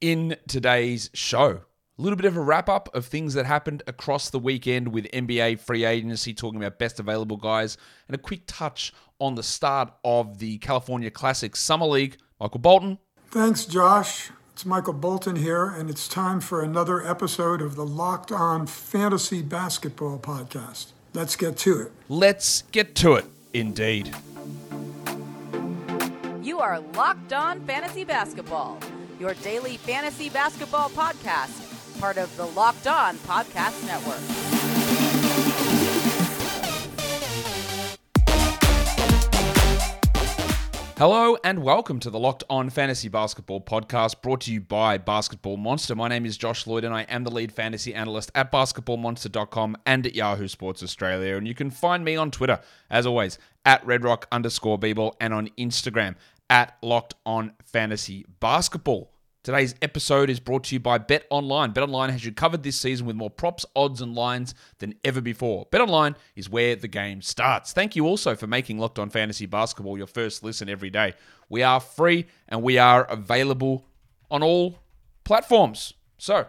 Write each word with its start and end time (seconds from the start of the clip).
in 0.00 0.36
today's 0.48 1.10
show. 1.14 1.60
A 1.98 2.02
little 2.02 2.16
bit 2.16 2.26
of 2.26 2.36
a 2.36 2.40
wrap 2.40 2.68
up 2.68 2.94
of 2.94 3.06
things 3.06 3.34
that 3.34 3.46
happened 3.46 3.82
across 3.86 4.28
the 4.28 4.38
weekend 4.38 4.88
with 4.88 5.06
NBA 5.12 5.60
free 5.60 5.84
agency, 5.84 6.34
talking 6.34 6.62
about 6.62 6.78
best 6.78 7.00
available 7.00 7.38
guys, 7.38 7.78
and 8.06 8.14
a 8.14 8.18
quick 8.18 8.42
touch 8.46 8.92
on 9.18 9.34
the 9.34 9.42
start 9.42 9.92
of 10.04 10.38
the 10.38 10.58
California 10.58 11.10
Classic 11.10 11.56
Summer 11.56 11.86
League. 11.86 12.18
Michael 12.38 12.60
Bolton. 12.60 12.98
Thanks, 13.30 13.64
Josh. 13.64 14.30
It's 14.52 14.64
Michael 14.66 14.92
Bolton 14.94 15.36
here, 15.36 15.66
and 15.66 15.90
it's 15.90 16.08
time 16.08 16.40
for 16.40 16.62
another 16.62 17.06
episode 17.06 17.60
of 17.60 17.76
the 17.76 17.84
Locked 17.84 18.32
On 18.32 18.66
Fantasy 18.66 19.42
Basketball 19.42 20.18
Podcast. 20.18 20.92
Let's 21.12 21.36
get 21.36 21.56
to 21.58 21.80
it. 21.80 21.92
Let's 22.08 22.62
get 22.72 22.94
to 22.96 23.14
it, 23.14 23.24
indeed. 23.52 24.14
You 26.42 26.58
are 26.60 26.80
Locked 26.94 27.32
On 27.32 27.60
Fantasy 27.66 28.04
Basketball, 28.04 28.78
your 29.18 29.34
daily 29.34 29.76
fantasy 29.76 30.28
basketball 30.28 30.90
podcast 30.90 31.66
part 31.98 32.18
of 32.18 32.34
the 32.36 32.46
Locked 32.46 32.86
On 32.86 33.16
Podcast 33.18 33.86
Network. 33.86 34.20
Hello 40.98 41.36
and 41.44 41.62
welcome 41.62 42.00
to 42.00 42.08
the 42.08 42.18
Locked 42.18 42.42
On 42.48 42.70
Fantasy 42.70 43.08
Basketball 43.08 43.60
podcast 43.60 44.22
brought 44.22 44.40
to 44.42 44.52
you 44.52 44.62
by 44.62 44.96
Basketball 44.96 45.58
Monster. 45.58 45.94
My 45.94 46.08
name 46.08 46.24
is 46.24 46.38
Josh 46.38 46.66
Lloyd 46.66 46.84
and 46.84 46.94
I 46.94 47.02
am 47.02 47.24
the 47.24 47.30
lead 47.30 47.52
fantasy 47.52 47.94
analyst 47.94 48.32
at 48.34 48.50
basketballmonster.com 48.50 49.76
and 49.84 50.06
at 50.06 50.14
Yahoo 50.14 50.48
Sports 50.48 50.82
Australia. 50.82 51.36
And 51.36 51.46
you 51.46 51.54
can 51.54 51.68
find 51.68 52.02
me 52.02 52.16
on 52.16 52.30
Twitter, 52.30 52.60
as 52.88 53.04
always, 53.04 53.38
at 53.66 53.84
redrock 53.84 54.24
underscore 54.32 54.78
bball 54.78 55.12
and 55.20 55.34
on 55.34 55.48
Instagram 55.58 56.14
at 56.50 56.76
Locked 56.82 57.14
On 57.24 57.52
Fantasy 57.64 58.24
Basketball. 58.40 59.12
Today's 59.42 59.76
episode 59.80 60.28
is 60.28 60.40
brought 60.40 60.64
to 60.64 60.74
you 60.74 60.80
by 60.80 60.98
Bet 60.98 61.24
Online. 61.30 61.70
Bet 61.70 61.84
Online 61.84 62.10
has 62.10 62.24
you 62.24 62.32
covered 62.32 62.64
this 62.64 62.78
season 62.78 63.06
with 63.06 63.14
more 63.14 63.30
props, 63.30 63.64
odds, 63.76 64.00
and 64.00 64.14
lines 64.14 64.54
than 64.78 64.94
ever 65.04 65.20
before. 65.20 65.66
Bet 65.70 65.80
Online 65.80 66.16
is 66.34 66.50
where 66.50 66.74
the 66.74 66.88
game 66.88 67.22
starts. 67.22 67.72
Thank 67.72 67.94
you 67.94 68.06
also 68.06 68.34
for 68.34 68.48
making 68.48 68.78
Locked 68.78 68.98
On 68.98 69.08
Fantasy 69.08 69.46
Basketball 69.46 69.96
your 69.96 70.08
first 70.08 70.42
listen 70.42 70.68
every 70.68 70.90
day. 70.90 71.14
We 71.48 71.62
are 71.62 71.78
free 71.78 72.26
and 72.48 72.62
we 72.62 72.78
are 72.78 73.04
available 73.04 73.86
on 74.30 74.42
all 74.42 74.80
platforms. 75.22 75.94
So, 76.18 76.46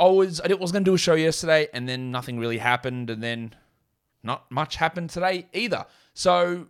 I 0.00 0.06
was 0.06 0.40
I 0.40 0.52
was 0.54 0.72
going 0.72 0.84
to 0.84 0.90
do 0.90 0.94
a 0.94 0.98
show 0.98 1.14
yesterday, 1.14 1.68
and 1.72 1.88
then 1.88 2.10
nothing 2.10 2.38
really 2.38 2.58
happened, 2.58 3.10
and 3.10 3.22
then 3.22 3.54
not 4.22 4.50
much 4.50 4.76
happened 4.76 5.10
today 5.10 5.46
either. 5.52 5.86
So 6.14 6.68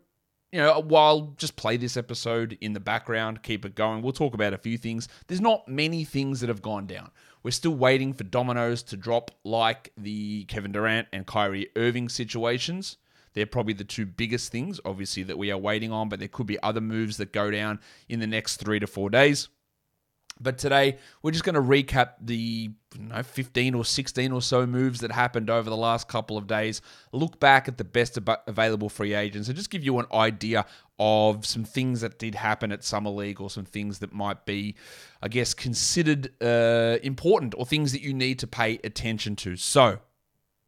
you 0.52 0.60
know, 0.60 0.80
while 0.80 1.34
just 1.36 1.56
play 1.56 1.76
this 1.76 1.96
episode 1.96 2.56
in 2.60 2.72
the 2.72 2.80
background, 2.80 3.42
keep 3.42 3.64
it 3.64 3.74
going. 3.74 4.02
We'll 4.02 4.12
talk 4.12 4.34
about 4.34 4.54
a 4.54 4.58
few 4.58 4.78
things. 4.78 5.08
There's 5.26 5.40
not 5.40 5.68
many 5.68 6.04
things 6.04 6.40
that 6.40 6.48
have 6.48 6.62
gone 6.62 6.86
down. 6.86 7.10
We're 7.42 7.50
still 7.50 7.74
waiting 7.74 8.14
for 8.14 8.24
dominoes 8.24 8.82
to 8.84 8.96
drop, 8.96 9.30
like 9.44 9.92
the 9.96 10.44
Kevin 10.44 10.72
Durant 10.72 11.08
and 11.12 11.26
Kyrie 11.26 11.68
Irving 11.76 12.08
situations. 12.08 12.96
They're 13.34 13.46
probably 13.46 13.74
the 13.74 13.84
two 13.84 14.06
biggest 14.06 14.50
things, 14.50 14.80
obviously, 14.84 15.22
that 15.24 15.38
we 15.38 15.50
are 15.50 15.58
waiting 15.58 15.92
on, 15.92 16.08
but 16.08 16.18
there 16.18 16.28
could 16.28 16.46
be 16.46 16.60
other 16.62 16.80
moves 16.80 17.18
that 17.18 17.32
go 17.32 17.50
down 17.50 17.78
in 18.08 18.20
the 18.20 18.26
next 18.26 18.56
three 18.56 18.80
to 18.80 18.86
four 18.86 19.10
days. 19.10 19.48
But 20.40 20.58
today, 20.58 20.98
we're 21.22 21.32
just 21.32 21.44
going 21.44 21.54
to 21.54 21.60
recap 21.60 22.12
the 22.20 22.70
you 22.96 23.02
know, 23.08 23.22
15 23.22 23.74
or 23.74 23.84
16 23.84 24.32
or 24.32 24.40
so 24.40 24.66
moves 24.66 25.00
that 25.00 25.12
happened 25.12 25.50
over 25.50 25.68
the 25.68 25.76
last 25.76 26.08
couple 26.08 26.36
of 26.36 26.46
days, 26.46 26.80
look 27.12 27.38
back 27.38 27.68
at 27.68 27.76
the 27.76 27.84
best 27.84 28.18
available 28.46 28.88
free 28.88 29.14
agents, 29.14 29.48
and 29.48 29.56
just 29.56 29.70
give 29.70 29.84
you 29.84 29.98
an 29.98 30.06
idea 30.12 30.64
of 30.98 31.46
some 31.46 31.64
things 31.64 32.00
that 32.00 32.18
did 32.18 32.34
happen 32.34 32.72
at 32.72 32.82
Summer 32.82 33.10
League 33.10 33.40
or 33.40 33.50
some 33.50 33.64
things 33.64 33.98
that 34.00 34.12
might 34.12 34.46
be, 34.46 34.74
I 35.22 35.28
guess, 35.28 35.54
considered 35.54 36.32
uh, 36.42 36.98
important 37.02 37.54
or 37.56 37.66
things 37.66 37.92
that 37.92 38.02
you 38.02 38.14
need 38.14 38.38
to 38.40 38.46
pay 38.46 38.80
attention 38.84 39.36
to. 39.36 39.56
So, 39.56 39.98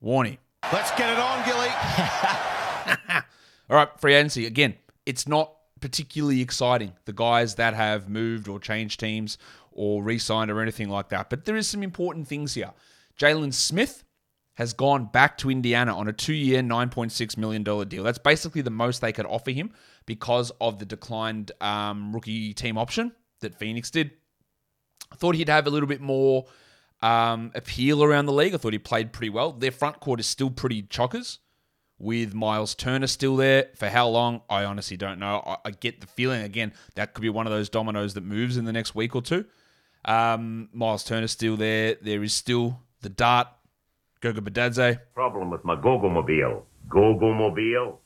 warning. 0.00 0.38
Let's 0.72 0.90
get 0.92 1.10
it 1.10 1.18
on, 1.18 1.44
Gilly. 1.44 1.68
All 3.70 3.76
right, 3.76 3.88
free 3.98 4.14
agency. 4.14 4.46
Again, 4.46 4.74
it's 5.06 5.26
not 5.26 5.52
particularly 5.80 6.40
exciting. 6.42 6.92
The 7.06 7.12
guys 7.12 7.56
that 7.56 7.74
have 7.74 8.08
moved 8.08 8.48
or 8.48 8.60
changed 8.60 9.00
teams 9.00 9.38
or 9.72 10.02
re 10.02 10.18
signed 10.18 10.50
or 10.50 10.60
anything 10.60 10.88
like 10.88 11.08
that. 11.10 11.30
But 11.30 11.44
there 11.44 11.56
is 11.56 11.68
some 11.68 11.82
important 11.82 12.28
things 12.28 12.54
here. 12.54 12.72
Jalen 13.18 13.52
Smith 13.52 14.04
has 14.54 14.72
gone 14.72 15.06
back 15.06 15.38
to 15.38 15.50
Indiana 15.50 15.96
on 15.96 16.08
a 16.08 16.12
two 16.12 16.34
year, 16.34 16.62
$9.6 16.62 17.36
million 17.36 17.62
deal. 17.62 18.02
That's 18.02 18.18
basically 18.18 18.62
the 18.62 18.70
most 18.70 19.00
they 19.00 19.12
could 19.12 19.26
offer 19.26 19.50
him 19.50 19.72
because 20.06 20.50
of 20.60 20.78
the 20.78 20.84
declined 20.84 21.52
um, 21.60 22.12
rookie 22.12 22.52
team 22.52 22.76
option 22.76 23.12
that 23.40 23.54
Phoenix 23.54 23.90
did. 23.90 24.10
I 25.12 25.16
thought 25.16 25.34
he'd 25.34 25.48
have 25.48 25.66
a 25.66 25.70
little 25.70 25.88
bit 25.88 26.00
more 26.00 26.46
um, 27.02 27.52
appeal 27.54 28.02
around 28.04 28.26
the 28.26 28.32
league. 28.32 28.54
I 28.54 28.58
thought 28.58 28.72
he 28.72 28.78
played 28.78 29.12
pretty 29.12 29.30
well. 29.30 29.52
Their 29.52 29.70
front 29.70 30.00
court 30.00 30.20
is 30.20 30.26
still 30.26 30.50
pretty 30.50 30.82
chockers 30.82 31.38
with 31.98 32.34
Miles 32.34 32.74
Turner 32.74 33.06
still 33.06 33.36
there. 33.36 33.68
For 33.76 33.88
how 33.88 34.08
long? 34.08 34.42
I 34.48 34.64
honestly 34.64 34.96
don't 34.96 35.18
know. 35.18 35.42
I, 35.46 35.56
I, 35.66 35.70
get 35.70 36.00
the 36.00 36.06
feeling, 36.06 36.42
again, 36.42 36.72
that 36.94 37.14
could 37.14 37.22
be 37.22 37.28
one 37.28 37.46
of 37.46 37.52
those 37.52 37.68
dominoes 37.68 38.14
that 38.14 38.24
moves 38.24 38.56
in 38.56 38.64
the 38.64 38.72
next 38.72 38.94
week 38.94 39.14
or 39.14 39.22
two. 39.22 39.44
Um, 40.04 40.68
Miles 40.72 41.04
Turner's 41.04 41.32
still 41.32 41.56
there. 41.56 41.96
There 42.00 42.22
is 42.22 42.32
still 42.32 42.80
the 43.02 43.08
Dart, 43.08 43.48
Goga 44.20 44.40
Bitadze. 44.40 44.98
Problem 45.14 45.50
with 45.50 45.64
my 45.64 45.74
Gogo-mobile. 45.76 46.66
Gogo-mobile? 46.88 48.00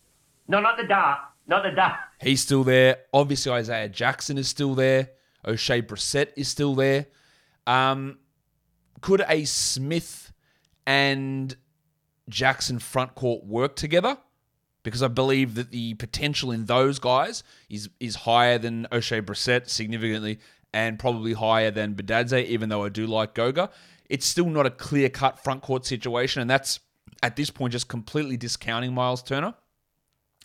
No, 0.48 0.60
not 0.60 0.76
the 0.76 0.84
Dart. 0.84 1.18
Not 1.46 1.62
the 1.62 1.70
Dart. 1.70 1.98
He's 2.20 2.40
still 2.40 2.64
there. 2.64 2.98
Obviously, 3.12 3.52
Isaiah 3.52 3.88
Jackson 3.88 4.38
is 4.38 4.48
still 4.48 4.74
there. 4.74 5.10
Oshae 5.46 5.82
Brissett 5.82 6.28
is 6.36 6.48
still 6.48 6.74
there. 6.74 7.06
Um, 7.66 8.18
could 9.00 9.22
a 9.28 9.44
Smith 9.44 10.32
and 10.86 11.54
Jackson 12.28 12.78
front 12.78 13.14
court 13.14 13.44
work 13.44 13.76
together? 13.76 14.16
Because 14.82 15.02
I 15.02 15.08
believe 15.08 15.54
that 15.54 15.70
the 15.70 15.94
potential 15.94 16.50
in 16.50 16.66
those 16.66 16.98
guys 16.98 17.42
is 17.70 17.88
is 18.00 18.16
higher 18.16 18.58
than 18.58 18.86
Oshae 18.92 19.22
Brissett 19.22 19.68
significantly, 19.68 20.38
and 20.74 20.98
probably 20.98 21.32
higher 21.32 21.70
than 21.70 21.94
Bitadze, 21.94 22.44
even 22.46 22.68
though 22.68 22.84
I 22.84 22.88
do 22.88 23.06
like 23.06 23.32
Goga. 23.32 23.70
It's 24.10 24.26
still 24.26 24.50
not 24.50 24.66
a 24.66 24.70
clear 24.70 25.08
cut 25.08 25.42
front 25.42 25.62
court 25.62 25.86
situation, 25.86 26.42
and 26.42 26.50
that's 26.50 26.80
at 27.22 27.36
this 27.36 27.48
point 27.48 27.72
just 27.72 27.88
completely 27.88 28.36
discounting 28.36 28.92
Miles 28.92 29.22
Turner. 29.22 29.54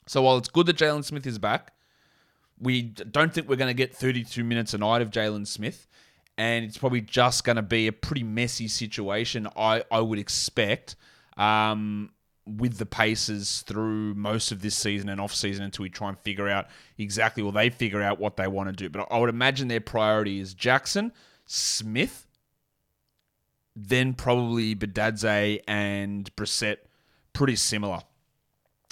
So 0.05 0.21
while 0.21 0.37
it's 0.37 0.47
good 0.47 0.67
that 0.67 0.77
Jalen 0.77 1.03
Smith 1.03 1.25
is 1.25 1.39
back, 1.39 1.73
we 2.59 2.83
don't 2.83 3.33
think 3.33 3.49
we're 3.49 3.55
going 3.55 3.69
to 3.69 3.73
get 3.73 3.95
32 3.95 4.43
minutes 4.43 4.73
a 4.75 4.77
night 4.77 5.01
of 5.01 5.09
Jalen 5.09 5.47
Smith, 5.47 5.87
and 6.37 6.63
it's 6.63 6.77
probably 6.77 7.01
just 7.01 7.43
going 7.43 7.55
to 7.55 7.63
be 7.63 7.87
a 7.87 7.91
pretty 7.91 8.23
messy 8.23 8.67
situation. 8.67 9.47
I 9.57 9.83
I 9.91 9.99
would 9.99 10.19
expect. 10.19 10.95
Um, 11.37 12.11
with 12.57 12.77
the 12.77 12.85
Pacers 12.85 13.61
through 13.61 14.15
most 14.15 14.51
of 14.51 14.61
this 14.61 14.75
season 14.75 15.09
and 15.09 15.21
off 15.21 15.33
season 15.33 15.63
until 15.63 15.83
we 15.83 15.89
try 15.89 16.09
and 16.09 16.19
figure 16.19 16.47
out 16.47 16.67
exactly, 16.97 17.43
well, 17.43 17.51
they 17.51 17.69
figure 17.69 18.01
out 18.01 18.19
what 18.19 18.37
they 18.37 18.47
want 18.47 18.69
to 18.69 18.73
do. 18.73 18.89
But 18.89 19.07
I 19.11 19.17
would 19.17 19.29
imagine 19.29 19.67
their 19.67 19.81
priority 19.81 20.39
is 20.39 20.53
Jackson, 20.53 21.11
Smith, 21.45 22.27
then 23.75 24.13
probably 24.13 24.75
Bitadze 24.75 25.61
and 25.67 26.33
Brissett, 26.35 26.77
pretty 27.33 27.55
similar. 27.55 27.99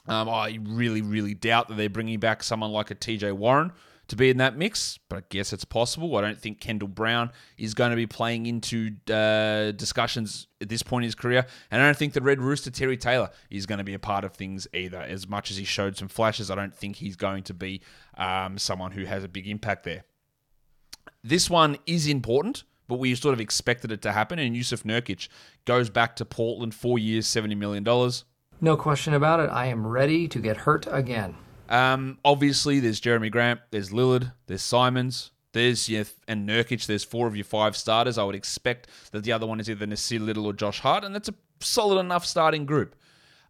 Um, 0.08 0.30
I 0.30 0.58
really, 0.64 1.02
really 1.02 1.34
doubt 1.34 1.68
that 1.68 1.76
they're 1.76 1.90
bringing 1.90 2.20
back 2.20 2.42
someone 2.44 2.72
like 2.72 2.92
a 2.92 2.96
TJ 2.96 3.34
Warren 3.34 3.74
to 4.08 4.16
be 4.16 4.30
in 4.30 4.38
that 4.38 4.58
mix, 4.58 5.00
but 5.10 5.18
I 5.18 5.24
guess 5.30 5.52
it's 5.52 5.66
possible. 5.66 6.16
I 6.16 6.22
don't 6.22 6.40
think 6.40 6.60
Kendall 6.60 6.88
Brown 6.88 7.32
is 7.58 7.74
going 7.74 7.90
to 7.90 7.96
be 7.96 8.08
playing 8.08 8.46
into 8.46 8.92
uh, 9.12 9.72
discussions 9.72 10.48
at 10.62 10.70
this 10.70 10.82
point 10.82 11.04
in 11.04 11.08
his 11.08 11.16
career, 11.16 11.46
and 11.70 11.82
I 11.82 11.86
don't 11.86 11.98
think 11.98 12.14
the 12.14 12.22
Red 12.22 12.42
Rooster 12.42 12.72
Terry 12.72 12.98
Taylor 12.98 13.30
is 13.50 13.66
going 13.66 13.80
to 13.80 13.84
be 13.84 13.94
a 13.94 14.00
part 14.00 14.24
of 14.24 14.34
things 14.34 14.68
either. 14.74 15.00
As 15.00 15.28
much 15.28 15.52
as 15.52 15.58
he 15.58 15.66
showed 15.66 15.98
some 15.98 16.08
flashes, 16.08 16.50
I 16.50 16.56
don't 16.56 16.74
think 16.74 16.98
he's 16.98 17.16
going 17.16 17.44
to 17.44 17.54
be 17.54 17.82
um, 18.18 18.58
someone 18.58 18.92
who 18.92 19.06
has 19.06 19.24
a 19.24 19.28
big 19.28 19.48
impact 19.48 19.84
there. 19.84 20.04
This 21.24 21.50
one 21.50 21.78
is 21.86 22.08
important, 22.08 22.64
but 22.88 23.00
we 23.00 23.14
sort 23.16 23.34
of 23.34 23.42
expected 23.42 23.92
it 23.92 24.02
to 24.04 24.14
happen, 24.14 24.40
and 24.40 24.56
Yusuf 24.56 24.84
Nurkic 24.84 25.28
goes 25.66 25.90
back 25.90 26.16
to 26.18 26.26
Portland, 26.26 26.74
four 26.74 26.98
years, 26.98 27.28
$70 27.28 27.58
million. 27.58 27.84
No 28.62 28.78
question 28.78 29.14
about 29.14 29.42
it. 29.42 29.50
I 29.52 29.66
am 29.66 29.86
ready 29.86 30.28
to 30.30 30.40
get 30.40 30.58
hurt 30.58 30.88
again. 30.90 31.36
Um, 31.70 32.20
obviously, 32.24 32.80
there's 32.80 33.02
Jerami 33.02 33.32
Grant, 33.32 33.60
there's 33.72 33.92
Lillard, 33.92 34.32
there's 34.48 34.62
Simons, 34.62 35.32
there's 35.54 35.90
yeah, 35.90 36.04
and 36.28 36.48
Nurkic. 36.48 36.86
There's 36.86 37.04
four 37.04 37.28
of 37.28 37.36
your 37.36 37.46
five 37.46 37.76
starters. 37.76 38.18
I 38.18 38.24
would 38.24 38.36
expect 38.36 38.88
that 39.12 39.24
the 39.24 39.32
other 39.32 39.48
one 39.48 39.60
is 39.60 39.70
either 39.70 39.88
Nassir 39.88 40.20
Little 40.20 40.46
or 40.46 40.54
Josh 40.54 40.80
Hart, 40.80 41.04
and 41.04 41.16
that's 41.16 41.30
a 41.30 41.34
solid 41.60 42.00
enough 42.00 42.26
starting 42.26 42.66
group. 42.66 42.96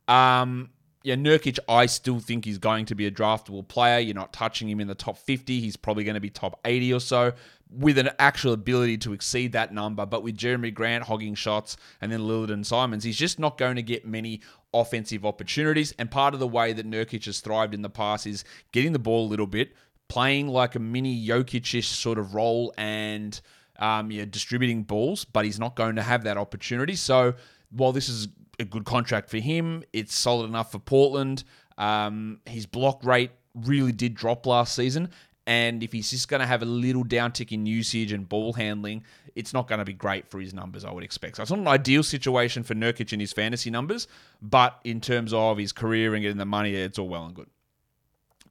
Um, 0.08 0.70
yeah, 1.04 1.16
Nurkic, 1.16 1.60
I 1.70 1.86
still 1.86 2.20
think 2.20 2.46
he's 2.46 2.58
going 2.58 2.86
to 2.88 2.96
be 2.96 3.06
a 3.06 3.12
draftable 3.12 3.68
player. 3.68 4.00
You're 4.00 4.16
not 4.16 4.34
touching 4.34 4.70
him 4.70 4.80
in 4.80 4.88
the 4.88 4.96
top 4.96 5.18
50. 5.18 5.60
He's 5.60 5.78
probably 5.78 6.04
going 6.04 6.16
to 6.16 6.22
be 6.22 6.30
top 6.30 6.60
80 6.66 6.94
or 6.94 7.00
so 7.00 7.34
with 7.70 7.98
an 7.98 8.10
actual 8.20 8.54
ability 8.54 8.98
to 9.00 9.14
exceed 9.14 9.52
that 9.54 9.74
number. 9.74 10.06
But 10.06 10.24
with 10.24 10.38
Jerami 10.38 10.74
Grant 10.74 11.06
hogging 11.06 11.36
shots 11.36 11.78
and 12.02 12.12
then 12.12 12.22
Lillard 12.22 12.52
and 12.52 12.66
Simons, 12.66 13.04
he's 13.04 13.18
just 13.18 13.40
not 13.40 13.58
going 13.58 13.76
to 13.76 13.82
get 13.82 14.06
many 14.06 14.42
offensive 14.74 15.26
opportunities. 15.26 15.94
And 15.98 16.10
part 16.12 16.34
of 16.34 16.40
the 16.40 16.48
way 16.48 16.74
that 16.74 16.90
Nurkic 16.90 17.26
has 17.26 17.40
thrived 17.40 17.74
in 17.74 17.82
the 17.82 17.90
past 17.90 18.28
is 18.28 18.44
getting 18.72 18.94
the 18.94 19.00
ball 19.00 19.26
a 19.26 19.30
little 19.30 19.48
bit, 19.48 19.74
playing 20.08 20.48
like 20.48 20.76
a 20.76 20.80
mini 20.80 21.26
Jokic 21.26 21.84
sort 21.84 22.18
of 22.18 22.34
role 22.34 22.74
and 22.78 23.40
um, 23.80 24.12
yeah, 24.12 24.26
distributing 24.26 24.84
balls, 24.84 25.26
but 25.26 25.46
he's 25.46 25.60
not 25.60 25.76
going 25.76 25.96
to 25.96 26.02
have 26.02 26.24
that 26.24 26.38
opportunity. 26.38 26.96
So 26.96 27.34
while 27.70 27.92
this 27.92 28.10
is 28.10 28.28
a 28.60 28.66
good 28.66 28.86
contract 28.86 29.30
for 29.30 29.38
him, 29.38 29.84
it's 29.94 30.16
solid 30.16 30.48
enough 30.48 30.72
for 30.72 30.80
Portland. 30.80 31.44
Um, 31.78 32.40
his 32.46 32.66
block 32.66 33.04
rate 33.04 33.32
really 33.54 33.92
did 33.92 34.14
drop 34.16 34.46
last 34.46 34.76
season. 34.76 35.10
And 35.48 35.82
if 35.82 35.94
he's 35.94 36.12
just 36.12 36.28
going 36.28 36.42
to 36.42 36.46
have 36.46 36.62
a 36.62 36.66
little 36.66 37.06
downtick 37.06 37.54
in 37.54 37.66
usage 37.66 38.12
and 38.12 38.28
ball 38.28 38.52
handling, 38.52 39.06
it's 39.34 39.54
not 39.54 39.70
going 39.70 39.80
to 39.80 39.86
be 39.86 39.94
great 39.94 40.30
for 40.30 40.42
his 40.42 40.54
numbers, 40.54 40.84
I 40.84 40.92
would 40.92 41.06
expect. 41.06 41.38
So 41.38 41.42
it's 41.42 41.50
not 41.50 41.60
an 41.60 41.68
ideal 41.70 42.04
situation 42.04 42.64
for 42.64 42.76
Nurkic 42.76 43.14
in 43.14 43.22
his 43.22 43.32
fantasy 43.32 43.70
numbers, 43.70 44.10
but 44.42 44.78
in 44.84 45.00
terms 45.00 45.32
of 45.32 45.58
his 45.58 45.72
career 45.72 46.14
and 46.14 46.22
getting 46.22 46.38
the 46.38 46.46
money, 46.46 46.76
it's 46.76 47.00
all 47.00 47.08
well 47.08 47.26
and 47.26 47.34
good. 47.34 47.48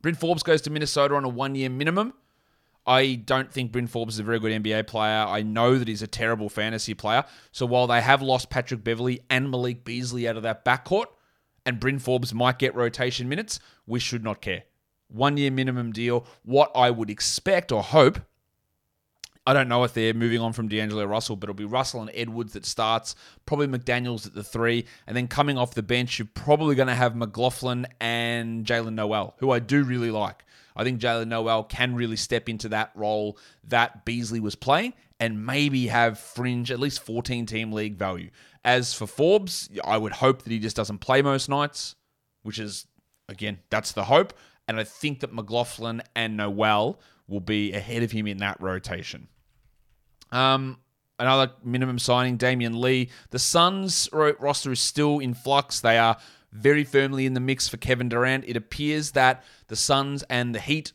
Bryn 0.01 0.15
Forbes 0.15 0.43
goes 0.43 0.63
to 0.63 0.71
Minnesota 0.71 1.15
on 1.17 1.25
a 1.25 1.29
one 1.29 1.55
year 1.55 1.69
minimum. 1.69 2.15
I 2.87 3.17
don't 3.17 3.53
think 3.53 3.73
Bryn 3.73 3.89
Forbes 3.89 4.15
is 4.15 4.21
a 4.21 4.23
very 4.23 4.41
good 4.41 4.63
NBA 4.63 4.87
player. 4.87 5.27
I 5.29 5.43
know 5.43 5.77
that 5.77 5.89
he's 5.89 6.03
a 6.03 6.07
terrible 6.07 6.49
fantasy 6.49 6.95
player. 6.95 7.25
So 7.53 7.67
while 7.67 7.87
they 7.87 8.01
have 8.01 8.23
lost 8.23 8.49
Patrick 8.49 8.83
Beverley 8.83 9.21
and 9.29 9.51
Malik 9.51 9.85
Beasley 9.85 10.27
out 10.27 10.39
of 10.39 10.45
that 10.45 10.65
backcourt, 10.65 11.07
and 11.67 11.79
Bryn 11.79 11.99
Forbes 11.99 12.33
might 12.33 12.59
get 12.59 12.75
rotation 12.75 13.29
minutes, 13.29 13.61
we 13.87 13.99
should 13.99 14.25
not 14.25 14.41
care 14.41 14.63
one 15.09 15.37
year 15.37 15.51
minimum 15.51 15.93
deal. 15.93 16.27
What 16.45 16.71
I 16.75 16.91
would 16.91 17.11
expect 17.11 17.73
or 17.73 17.83
hope, 17.83 18.21
I 19.47 19.53
don't 19.53 19.69
know 19.69 19.85
if 19.85 19.95
they're 19.95 20.13
moving 20.13 20.41
on 20.41 20.53
from 20.53 20.69
D'Angelo 20.69 21.05
Russell, 21.05 21.37
but 21.37 21.49
it'll 21.49 21.57
be 21.57 21.65
Russell 21.65 22.01
and 22.01 22.11
Edwards 22.15 22.55
that 22.55 22.67
starts, 22.67 23.15
probably 23.47 23.69
McDaniels 23.69 24.27
at 24.27 24.35
the 24.35 24.43
three, 24.43 24.87
and 25.07 25.17
then 25.17 25.29
coming 25.29 25.57
off 25.57 25.75
the 25.75 25.85
bench, 25.85 26.19
you're 26.19 26.29
probably 26.35 26.75
going 26.75 26.89
to 26.89 26.95
have 26.95 27.15
McLaughlin 27.15 27.87
and 28.01 28.67
Jaylen 28.67 28.95
Nowell, 28.95 29.37
who 29.39 29.53
I 29.53 29.61
do 29.61 29.85
really 29.85 30.11
like. 30.11 30.45
I 30.75 30.83
think 30.83 31.01
Jaylen 31.01 31.29
Nowell 31.29 31.63
can 31.63 31.95
really 31.95 32.17
step 32.17 32.49
into 32.49 32.69
that 32.71 32.91
role 32.97 33.39
that 33.69 34.05
Beasley 34.05 34.41
was 34.41 34.57
playing 34.57 34.95
and 35.21 35.47
maybe 35.47 35.87
have 35.87 36.19
fringe, 36.19 36.71
at 36.73 36.81
least 36.81 37.03
14 37.03 37.47
team 37.47 37.73
league 37.73 37.97
value. 37.97 38.31
As 38.65 38.93
for 38.95 39.07
Forbes, 39.07 39.71
I 39.85 39.97
would 39.97 40.15
hope 40.15 40.43
that 40.43 40.51
he 40.51 40.59
just 40.59 40.77
doesn't 40.77 40.99
play 40.99 41.23
most 41.23 41.49
nights, 41.49 41.95
which 42.43 42.59
is, 42.59 42.87
again, 43.29 43.61
that's 43.71 43.93
the 43.93 44.05
hope. 44.05 44.35
And 44.69 44.81
I 44.81 44.85
think 44.85 45.21
that 45.21 45.33
McLaughlin 45.33 46.03
and 46.15 46.37
Nowell 46.37 47.01
will 47.29 47.41
be 47.41 47.73
ahead 47.73 48.03
of 48.03 48.13
him 48.13 48.27
in 48.27 48.39
that 48.39 48.61
rotation. 48.61 49.29
Um, 50.33 50.79
another 51.19 51.53
minimum 51.65 51.99
signing, 51.99 52.39
Damion 52.39 52.81
Lee. 52.81 53.11
The 53.31 53.39
Suns 53.39 54.09
roster 54.13 54.73
is 54.73 54.81
still 54.81 55.19
in 55.19 55.35
flux. 55.35 55.81
They 55.81 55.99
are 55.99 56.17
very 56.53 56.85
firmly 56.85 57.27
in 57.27 57.35
the 57.35 57.41
mix 57.41 57.69
for 57.69 57.77
Kevin 57.77 58.09
Durant. 58.09 58.45
It 58.47 58.57
appears 58.57 59.13
that 59.13 59.45
the 59.69 59.77
Suns 59.77 60.23
and 60.29 60.55
the 60.55 60.61
Heat 60.61 60.93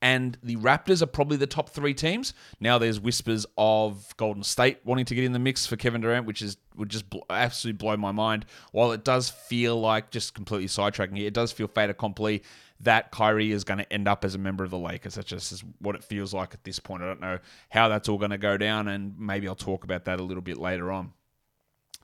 and 0.00 0.38
the 0.42 0.56
Raptors 0.56 1.02
are 1.02 1.06
probably 1.06 1.36
the 1.36 1.46
top 1.46 1.70
three 1.70 1.94
teams. 1.94 2.32
Now 2.60 2.78
there's 2.78 3.00
whispers 3.00 3.46
of 3.56 4.16
Golden 4.16 4.44
State 4.44 4.78
wanting 4.84 5.06
to 5.06 5.14
get 5.14 5.24
in 5.24 5.32
the 5.32 5.38
mix 5.40 5.66
for 5.66 5.76
Kevin 5.76 6.00
Durant, 6.00 6.26
which 6.26 6.40
is 6.40 6.56
would 6.76 6.88
just 6.88 7.10
bl- 7.10 7.18
absolutely 7.28 7.78
blow 7.78 7.96
my 7.96 8.12
mind. 8.12 8.46
While 8.70 8.92
it 8.92 9.04
does 9.04 9.28
feel 9.28 9.80
like 9.80 10.10
just 10.10 10.34
completely 10.34 10.68
sidetracking 10.68 11.18
it, 11.18 11.26
it 11.26 11.34
does 11.34 11.50
feel 11.50 11.66
fait 11.66 11.90
accompli 11.90 12.42
that 12.80 13.10
Kyrie 13.10 13.50
is 13.50 13.64
going 13.64 13.78
to 13.78 13.92
end 13.92 14.06
up 14.06 14.24
as 14.24 14.34
a 14.34 14.38
member 14.38 14.64
of 14.64 14.70
the 14.70 14.78
Lakers. 14.78 15.14
That's 15.14 15.28
just 15.28 15.64
what 15.80 15.96
it 15.96 16.04
feels 16.04 16.32
like 16.32 16.54
at 16.54 16.62
this 16.64 16.78
point. 16.78 17.02
I 17.02 17.06
don't 17.06 17.20
know 17.20 17.38
how 17.70 17.88
that's 17.88 18.08
all 18.08 18.18
going 18.18 18.30
to 18.30 18.38
go 18.38 18.56
down, 18.56 18.88
and 18.88 19.18
maybe 19.18 19.48
I'll 19.48 19.56
talk 19.56 19.84
about 19.84 20.04
that 20.04 20.20
a 20.20 20.22
little 20.22 20.42
bit 20.42 20.58
later 20.58 20.92
on. 20.92 21.12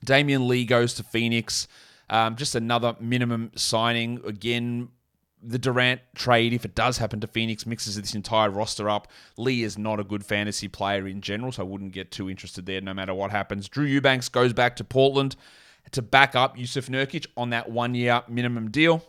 Damion 0.05 0.47
Lee 0.47 0.65
goes 0.65 0.93
to 0.95 1.03
Phoenix. 1.03 1.67
Um, 2.09 2.35
just 2.35 2.55
another 2.55 2.95
minimum 2.99 3.51
signing. 3.55 4.21
Again, 4.25 4.89
the 5.41 5.57
Durant 5.57 6.01
trade, 6.13 6.53
if 6.53 6.65
it 6.65 6.75
does 6.75 6.97
happen 6.97 7.19
to 7.21 7.27
Phoenix, 7.27 7.65
mixes 7.65 7.95
this 7.99 8.13
entire 8.13 8.49
roster 8.49 8.89
up. 8.89 9.07
Lee 9.37 9.63
is 9.63 9.77
not 9.77 9.99
a 9.99 10.03
good 10.03 10.25
fantasy 10.25 10.67
player 10.67 11.07
in 11.07 11.21
general, 11.21 11.51
so 11.51 11.63
I 11.63 11.65
wouldn't 11.65 11.93
get 11.93 12.11
too 12.11 12.29
interested 12.29 12.65
there 12.65 12.81
no 12.81 12.93
matter 12.93 13.13
what 13.13 13.31
happens. 13.31 13.69
Drew 13.69 13.85
Eubanks 13.85 14.29
goes 14.29 14.53
back 14.53 14.75
to 14.77 14.83
Portland 14.83 15.35
to 15.91 16.01
back 16.01 16.35
up 16.35 16.57
Yusuf 16.57 16.87
Nurkic 16.87 17.27
on 17.37 17.51
that 17.51 17.69
one 17.69 17.95
year 17.95 18.23
minimum 18.27 18.71
deal. 18.71 19.03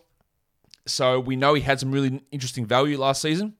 So 0.86 1.20
we 1.20 1.36
know 1.36 1.54
he 1.54 1.62
had 1.62 1.80
some 1.80 1.92
really 1.92 2.22
interesting 2.30 2.66
value 2.66 2.98
last 2.98 3.22
season. 3.22 3.54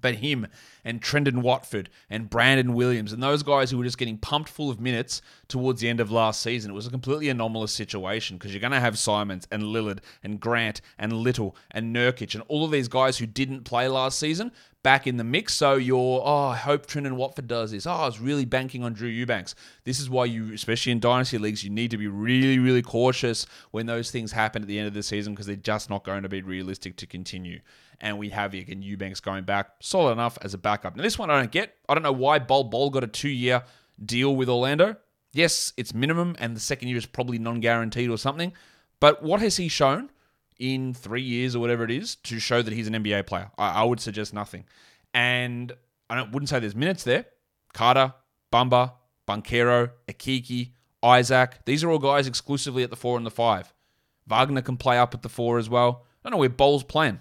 But 0.00 0.16
him 0.16 0.48
and 0.84 1.00
Trendon 1.00 1.42
Watford 1.42 1.88
and 2.10 2.28
Brandon 2.28 2.74
Williams 2.74 3.12
and 3.12 3.22
those 3.22 3.44
guys 3.44 3.70
who 3.70 3.78
were 3.78 3.84
just 3.84 3.98
getting 3.98 4.18
pumped 4.18 4.50
full 4.50 4.68
of 4.68 4.80
minutes 4.80 5.22
towards 5.46 5.80
the 5.80 5.88
end 5.88 6.00
of 6.00 6.10
last 6.10 6.42
season, 6.42 6.72
it 6.72 6.74
was 6.74 6.88
a 6.88 6.90
completely 6.90 7.28
anomalous 7.28 7.72
situation 7.72 8.36
because 8.36 8.52
you're 8.52 8.60
going 8.60 8.72
to 8.72 8.80
have 8.80 8.98
Simons 8.98 9.46
and 9.52 9.62
Lillard 9.62 10.00
and 10.24 10.40
Grant 10.40 10.80
and 10.98 11.12
Little 11.12 11.54
and 11.70 11.94
Nurkic 11.94 12.34
and 12.34 12.42
all 12.48 12.64
of 12.64 12.72
these 12.72 12.88
guys 12.88 13.18
who 13.18 13.26
didn't 13.26 13.62
play 13.62 13.86
last 13.86 14.18
season 14.18 14.50
back 14.82 15.06
in 15.06 15.16
the 15.16 15.24
mix. 15.24 15.54
So 15.54 15.74
you're, 15.74 16.22
oh, 16.24 16.48
I 16.48 16.56
hope 16.56 16.86
Trendon 16.86 17.12
Watford 17.12 17.46
does 17.46 17.70
this. 17.70 17.86
Oh, 17.86 17.92
I 17.92 18.06
was 18.06 18.20
really 18.20 18.44
banking 18.44 18.82
on 18.82 18.92
Drew 18.92 19.08
Eubanks. 19.08 19.54
This 19.84 20.00
is 20.00 20.10
why 20.10 20.24
you, 20.24 20.52
especially 20.52 20.92
in 20.92 21.00
dynasty 21.00 21.38
leagues, 21.38 21.62
you 21.64 21.70
need 21.70 21.90
to 21.92 21.98
be 21.98 22.08
really, 22.08 22.58
really 22.58 22.82
cautious 22.82 23.46
when 23.70 23.86
those 23.86 24.10
things 24.10 24.32
happen 24.32 24.62
at 24.62 24.68
the 24.68 24.78
end 24.78 24.88
of 24.88 24.94
the 24.94 25.02
season 25.02 25.34
because 25.34 25.46
they're 25.46 25.56
just 25.56 25.90
not 25.90 26.04
going 26.04 26.22
to 26.22 26.28
be 26.28 26.42
realistic 26.42 26.96
to 26.96 27.06
continue 27.06 27.60
and 28.02 28.18
we 28.18 28.28
have 28.30 28.52
again 28.52 28.82
Eubanks 28.82 29.20
going 29.20 29.44
back, 29.44 29.70
solid 29.80 30.12
enough 30.12 30.36
as 30.42 30.52
a 30.52 30.58
backup. 30.58 30.96
Now 30.96 31.02
this 31.02 31.18
one 31.18 31.30
I 31.30 31.38
don't 31.38 31.52
get. 31.52 31.76
I 31.88 31.94
don't 31.94 32.02
know 32.02 32.12
why 32.12 32.40
Bol 32.40 32.64
Bol 32.64 32.90
got 32.90 33.04
a 33.04 33.06
two-year 33.06 33.62
deal 34.04 34.36
with 34.36 34.48
Orlando. 34.48 34.96
Yes, 35.32 35.72
it's 35.78 35.94
minimum, 35.94 36.36
and 36.38 36.54
the 36.54 36.60
second 36.60 36.88
year 36.88 36.98
is 36.98 37.06
probably 37.06 37.38
non-guaranteed 37.38 38.10
or 38.10 38.18
something. 38.18 38.52
But 39.00 39.22
what 39.22 39.40
has 39.40 39.56
he 39.56 39.68
shown 39.68 40.10
in 40.62 40.94
three 40.94 41.22
years 41.22 41.56
or 41.56 41.58
whatever 41.58 41.82
it 41.82 41.90
is 41.90 42.14
to 42.14 42.38
show 42.38 42.62
that 42.62 42.72
he's 42.72 42.86
an 42.86 42.94
NBA 42.94 43.26
player? 43.26 43.50
I, 43.58 43.82
I 43.82 43.82
would 43.82 43.98
suggest 43.98 44.32
nothing. 44.32 44.64
And 45.12 45.72
I 46.08 46.14
don't, 46.14 46.30
wouldn't 46.30 46.48
say 46.48 46.60
there's 46.60 46.76
minutes 46.76 47.02
there. 47.02 47.26
Carter, 47.74 48.14
Bamba, 48.52 48.92
Banchero, 49.28 49.90
Okeke, 50.08 50.70
Isaac. 51.02 51.58
These 51.64 51.82
are 51.82 51.90
all 51.90 51.98
guys 51.98 52.28
exclusively 52.28 52.84
at 52.84 52.90
the 52.90 52.96
four 52.96 53.16
and 53.16 53.26
the 53.26 53.30
five. 53.30 53.74
Wagner 54.28 54.62
can 54.62 54.76
play 54.76 54.98
up 54.98 55.14
at 55.14 55.22
the 55.22 55.28
four 55.28 55.58
as 55.58 55.68
well. 55.68 56.06
I 56.24 56.28
don't 56.28 56.36
know 56.36 56.40
where 56.40 56.48
Bol's 56.48 56.84
playing. 56.84 57.20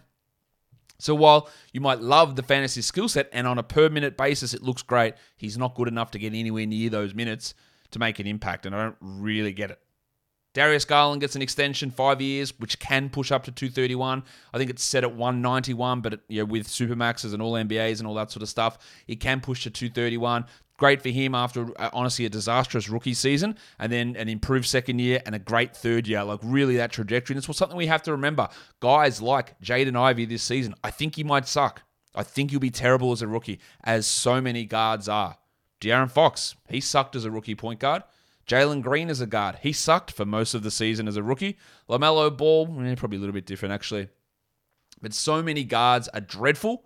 So 0.99 1.15
while 1.15 1.49
you 1.73 1.81
might 1.81 1.99
love 1.99 2.35
the 2.35 2.43
fantasy 2.43 2.83
skill 2.83 3.09
set 3.09 3.27
and 3.33 3.47
on 3.47 3.57
a 3.57 3.63
per 3.63 3.89
minute 3.89 4.17
basis 4.17 4.53
it 4.53 4.61
looks 4.61 4.83
great, 4.83 5.15
he's 5.35 5.57
not 5.57 5.73
good 5.73 5.87
enough 5.87 6.11
to 6.11 6.19
get 6.19 6.35
anywhere 6.35 6.67
near 6.67 6.91
those 6.91 7.15
minutes 7.15 7.55
to 7.89 7.97
make 7.99 8.19
an 8.19 8.27
impact, 8.27 8.65
and 8.67 8.75
I 8.75 8.83
don't 8.83 8.97
really 9.01 9.51
get 9.51 9.71
it. 9.71 9.79
Darius 10.53 10.83
Garland 10.83 11.21
gets 11.21 11.35
an 11.35 11.41
extension, 11.41 11.91
five 11.91 12.19
years, 12.19 12.53
which 12.59 12.77
can 12.79 13.09
push 13.09 13.31
up 13.31 13.43
to 13.45 13.51
231. 13.51 14.23
I 14.53 14.57
think 14.57 14.69
it's 14.69 14.83
set 14.83 15.03
at 15.03 15.15
191, 15.15 16.01
but 16.01 16.13
it, 16.13 16.19
you 16.27 16.41
know, 16.41 16.45
with 16.45 16.67
supermaxes 16.67 17.33
and 17.33 17.41
all 17.41 17.53
NBAs 17.53 17.99
and 17.99 18.07
all 18.07 18.15
that 18.15 18.31
sort 18.31 18.43
of 18.43 18.49
stuff, 18.49 18.77
it 19.07 19.21
can 19.21 19.39
push 19.39 19.63
to 19.63 19.69
231. 19.69 20.45
Great 20.77 21.01
for 21.01 21.09
him 21.09 21.35
after 21.35 21.67
uh, 21.79 21.89
honestly 21.93 22.25
a 22.25 22.29
disastrous 22.29 22.89
rookie 22.89 23.13
season, 23.13 23.55
and 23.79 23.91
then 23.91 24.15
an 24.17 24.27
improved 24.27 24.65
second 24.65 24.99
year 24.99 25.21
and 25.25 25.35
a 25.35 25.39
great 25.39 25.75
third 25.77 26.07
year. 26.07 26.23
Like 26.23 26.39
really 26.43 26.75
that 26.77 26.91
trajectory. 26.91 27.35
And 27.35 27.43
it's 27.43 27.57
something 27.57 27.77
we 27.77 27.87
have 27.87 28.03
to 28.03 28.11
remember. 28.11 28.49
Guys 28.81 29.21
like 29.21 29.59
Jaden 29.61 29.95
Ivey 29.95 30.25
this 30.25 30.43
season, 30.43 30.75
I 30.83 30.91
think 30.91 31.15
he 31.15 31.23
might 31.23 31.47
suck. 31.47 31.83
I 32.13 32.23
think 32.23 32.51
he'll 32.51 32.59
be 32.59 32.71
terrible 32.71 33.13
as 33.13 33.21
a 33.21 33.27
rookie, 33.27 33.59
as 33.83 34.05
so 34.05 34.41
many 34.41 34.65
guards 34.65 35.07
are. 35.07 35.37
De'Aaron 35.79 36.11
Fox, 36.11 36.55
he 36.67 36.81
sucked 36.81 37.15
as 37.15 37.25
a 37.25 37.31
rookie 37.31 37.55
point 37.55 37.79
guard. 37.79 38.03
Jalen 38.51 38.81
Green 38.81 39.09
as 39.09 39.21
a 39.21 39.25
guard, 39.25 39.59
he 39.61 39.71
sucked 39.71 40.11
for 40.11 40.25
most 40.25 40.53
of 40.53 40.61
the 40.61 40.71
season 40.71 41.07
as 41.07 41.15
a 41.15 41.23
rookie. 41.23 41.57
LaMelo 41.89 42.35
Ball, 42.35 42.67
eh, 42.83 42.95
probably 42.95 43.15
a 43.17 43.21
little 43.21 43.33
bit 43.33 43.45
different 43.45 43.73
actually. 43.73 44.09
But 45.01 45.13
so 45.13 45.41
many 45.41 45.63
guards 45.63 46.09
are 46.09 46.19
dreadful, 46.19 46.83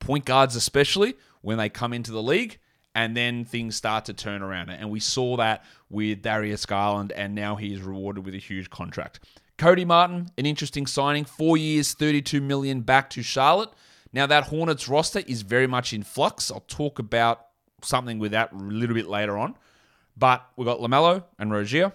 point 0.00 0.24
guards 0.24 0.56
especially, 0.56 1.14
when 1.42 1.58
they 1.58 1.68
come 1.68 1.92
into 1.92 2.10
the 2.10 2.22
league 2.22 2.58
and 2.94 3.14
then 3.14 3.44
things 3.44 3.76
start 3.76 4.06
to 4.06 4.14
turn 4.14 4.40
around. 4.40 4.70
And 4.70 4.90
we 4.90 4.98
saw 4.98 5.36
that 5.36 5.64
with 5.90 6.22
Darius 6.22 6.64
Garland, 6.64 7.12
and 7.12 7.34
now 7.34 7.56
he 7.56 7.74
is 7.74 7.82
rewarded 7.82 8.24
with 8.24 8.34
a 8.34 8.38
huge 8.38 8.70
contract. 8.70 9.20
Cody 9.58 9.84
Martin, 9.84 10.30
an 10.38 10.46
interesting 10.46 10.86
signing, 10.86 11.26
four 11.26 11.58
years, 11.58 11.92
32 11.92 12.40
million 12.40 12.80
back 12.80 13.10
to 13.10 13.22
Charlotte. 13.22 13.70
Now 14.14 14.26
that 14.26 14.44
Hornets 14.44 14.88
roster 14.88 15.22
is 15.26 15.42
very 15.42 15.66
much 15.66 15.92
in 15.92 16.02
flux. 16.02 16.50
I'll 16.50 16.60
talk 16.60 16.98
about 16.98 17.46
something 17.82 18.18
with 18.18 18.32
that 18.32 18.52
a 18.52 18.56
little 18.56 18.94
bit 18.94 19.06
later 19.06 19.36
on. 19.36 19.56
But 20.16 20.46
we've 20.56 20.66
got 20.66 20.78
LaMelo 20.78 21.24
and 21.38 21.52
Rozier. 21.52 21.92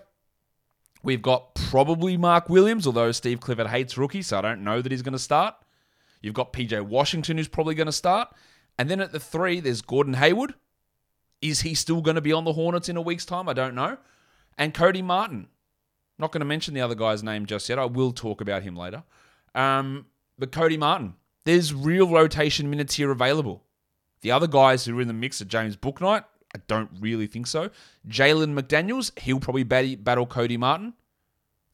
We've 1.01 1.21
got 1.21 1.55
probably 1.55 2.17
Mark 2.17 2.49
Williams, 2.49 2.85
although 2.85 3.11
Steve 3.11 3.39
Clifford 3.39 3.67
hates 3.67 3.97
rookies, 3.97 4.27
so 4.27 4.37
I 4.37 4.41
don't 4.41 4.63
know 4.63 4.81
that 4.81 4.91
he's 4.91 5.01
going 5.01 5.13
to 5.13 5.19
start. 5.19 5.55
You've 6.21 6.33
got 6.33 6.51
PJ 6.51 6.81
Washington, 6.81 7.37
who's 7.37 7.47
probably 7.47 7.75
going 7.75 7.85
to 7.85 7.93
start. 7.93 8.29
And 8.77 8.89
then 8.89 8.99
at 8.99 9.13
the 9.13 9.19
three, 9.19 9.61
there's 9.61 9.81
Gordon 9.81 10.15
Hayward, 10.15 10.55
is 11.41 11.61
he 11.61 11.73
still 11.73 12.01
going 12.01 12.15
to 12.15 12.21
be 12.21 12.33
on 12.33 12.43
the 12.43 12.53
Hornets 12.53 12.89
in 12.89 12.97
a 12.97 13.01
week's 13.01 13.25
time? 13.25 13.47
I 13.47 13.53
don't 13.53 13.75
know. 13.75 13.97
And 14.57 14.73
Cody 14.73 15.01
Martin. 15.01 15.47
Not 16.17 16.33
going 16.33 16.41
to 16.41 16.45
mention 16.45 16.73
the 16.73 16.81
other 16.81 16.95
guy's 16.95 17.23
name 17.23 17.45
just 17.45 17.69
yet. 17.69 17.79
I 17.79 17.85
will 17.85 18.11
talk 18.11 18.41
about 18.41 18.63
him 18.63 18.75
later. 18.75 19.03
Um, 19.55 20.07
but 20.37 20.51
Cody 20.51 20.75
Martin. 20.75 21.15
There's 21.45 21.73
real 21.73 22.09
rotation 22.09 22.69
minutes 22.69 22.95
here 22.95 23.09
available. 23.09 23.63
The 24.21 24.31
other 24.31 24.47
guys 24.47 24.83
who 24.83 24.97
are 24.97 25.01
in 25.01 25.07
the 25.07 25.13
mix 25.13 25.41
are 25.41 25.45
James 25.45 25.77
Bouknight. 25.77 26.25
I 26.55 26.59
don't 26.67 26.89
really 26.99 27.27
think 27.27 27.47
so. 27.47 27.69
Jalen 28.07 28.59
McDaniels. 28.59 29.17
He'll 29.19 29.39
probably 29.39 29.63
battle 29.63 30.25
Cody 30.25 30.57
Martin 30.57 30.93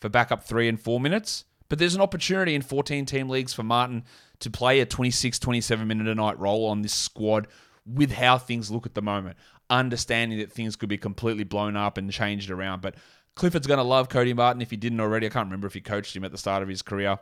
for 0.02 0.10
backup 0.10 0.44
three 0.44 0.68
and 0.68 0.80
four 0.80 1.00
minutes. 1.00 1.46
But 1.70 1.80
there's 1.80 1.96
an 1.96 2.02
opportunity 2.02 2.54
in 2.54 2.62
14 2.62 3.06
team 3.06 3.30
leagues 3.30 3.54
for 3.54 3.64
Martin 3.64 4.04
to 4.40 4.52
play 4.52 4.80
a 4.80 4.86
26, 4.86 5.40
27 5.40 5.88
minute 5.88 6.08
a 6.08 6.16
night 6.16 6.38
role 6.40 6.66
on 6.68 6.82
this 6.82 6.94
squad 6.94 7.48
with 7.86 8.12
how 8.12 8.38
things 8.38 8.70
look 8.70 8.86
at 8.86 8.94
the 8.94 9.02
moment, 9.02 9.38
understanding 9.70 10.40
that 10.40 10.52
things 10.52 10.76
could 10.76 10.90
be 10.90 10.98
completely 10.98 11.44
blown 11.44 11.76
up 11.76 11.98
and 11.98 12.12
changed 12.12 12.50
around. 12.50 12.82
But 12.82 12.96
Clifford's 13.36 13.68
going 13.68 13.80
to 13.80 13.84
love 13.84 14.10
Cody 14.10 14.34
Martin 14.34 14.62
if 14.62 14.72
he 14.72 14.78
didn't 14.78 15.00
already. 15.00 15.26
I 15.28 15.30
can't 15.30 15.48
remember 15.48 15.68
if 15.68 15.74
he 15.74 15.82
coached 15.82 16.16
him 16.16 16.24
at 16.24 16.32
the 16.32 16.38
start 16.38 16.64
of 16.64 16.70
his 16.70 16.82
career. 16.82 17.20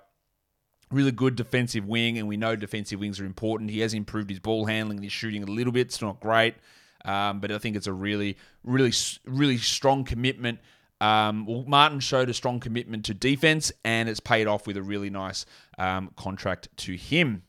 Really 0.91 1.11
good 1.11 1.35
defensive 1.35 1.87
wing, 1.87 2.17
and 2.17 2.27
we 2.27 2.37
know 2.37 2.55
defensive 2.55 2.99
wings 2.99 3.19
are 3.19 3.25
important. 3.25 3.71
He 3.71 3.79
has 3.79 3.93
improved 3.93 4.29
his 4.29 4.39
ball 4.39 4.65
handling 4.65 4.97
and 4.97 5.03
his 5.03 5.13
shooting 5.13 5.41
a 5.41 5.47
little 5.47 5.73
bit. 5.73 5.87
It's 5.87 6.01
not 6.01 6.19
great, 6.19 6.55
um, 7.05 7.39
but 7.39 7.51
I 7.51 7.57
think 7.57 7.75
it's 7.75 7.87
a 7.87 7.93
really, 7.93 8.37
really, 8.63 8.93
really 9.25 9.57
strong 9.57 10.03
commitment. 10.03 10.59
Um, 11.01 11.45
well, 11.45 11.65
Martin 11.67 11.99
showed 11.99 12.29
a 12.29 12.33
strong 12.33 12.59
commitment 12.59 13.05
to 13.05 13.13
defense, 13.13 13.71
and 13.83 14.07
it's 14.07 14.19
paid 14.19 14.47
off 14.47 14.65
with 14.67 14.77
a 14.77 14.81
really 14.81 15.09
nice 15.09 15.45
um, 15.77 16.11
contract 16.15 16.69
to 16.77 16.95
him. 16.95 17.43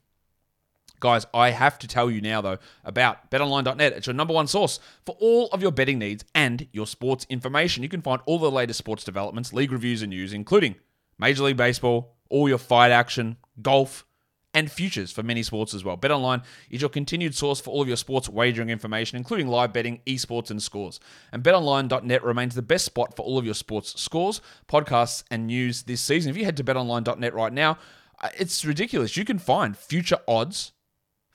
Guys, 1.00 1.26
I 1.34 1.50
have 1.50 1.78
to 1.80 1.87
tell 1.87 2.11
you 2.11 2.20
now, 2.20 2.40
though, 2.40 2.58
about 2.82 3.30
betonline.net. 3.30 3.92
It's 3.92 4.06
your 4.06 4.14
number 4.14 4.32
one 4.32 4.46
source 4.46 4.80
for 5.04 5.14
all 5.20 5.49
of 5.52 5.61
your 5.61 5.70
betting 5.70 5.99
needs 5.99 6.25
and 6.34 6.66
your 6.73 6.87
sports 6.87 7.26
information. 7.28 7.82
You 7.82 7.88
can 7.88 8.00
find 8.00 8.23
all 8.26 8.38
the 8.38 8.50
latest 8.50 8.78
sports 8.78 9.04
developments, 9.04 9.52
league 9.52 9.70
reviews, 9.70 10.02
and 10.02 10.11
news, 10.11 10.32
including 10.32 10.76
Major 11.18 11.44
League 11.44 11.56
Baseball, 11.56 12.14
all 12.30 12.49
your 12.49 12.58
fight 12.58 12.90
action, 12.90 13.37
golf, 13.61 14.06
and 14.54 14.70
futures 14.70 15.11
for 15.11 15.23
many 15.23 15.42
sports 15.42 15.75
as 15.75 15.84
well. 15.84 15.96
BetOnline 15.96 16.44
is 16.70 16.80
your 16.80 16.90
continued 16.90 17.34
source 17.34 17.61
for 17.61 17.70
all 17.70 17.82
of 17.82 17.88
your 17.88 17.96
sports 17.96 18.28
wagering 18.28 18.70
information, 18.70 19.18
including 19.18 19.49
live 19.49 19.73
betting, 19.73 20.00
esports, 20.06 20.50
and 20.50 20.62
scores. 20.62 21.00
And 21.32 21.42
betonline.net 21.42 22.25
remains 22.25 22.54
the 22.54 22.62
best 22.62 22.84
spot 22.84 23.16
for 23.16 23.23
all 23.23 23.38
of 23.38 23.44
your 23.44 23.54
sports 23.54 24.00
scores, 24.00 24.40
podcasts, 24.68 25.25
and 25.30 25.46
news 25.46 25.82
this 25.82 26.00
season. 26.00 26.30
If 26.30 26.37
you 26.37 26.44
head 26.44 26.56
to 26.56 26.64
betonline.net 26.64 27.34
right 27.34 27.52
now, 27.52 27.78
uh, 28.23 28.30
it's 28.38 28.64
ridiculous. 28.64 29.16
You 29.16 29.25
can 29.25 29.38
find 29.38 29.76
future 29.76 30.18
odds 30.28 30.73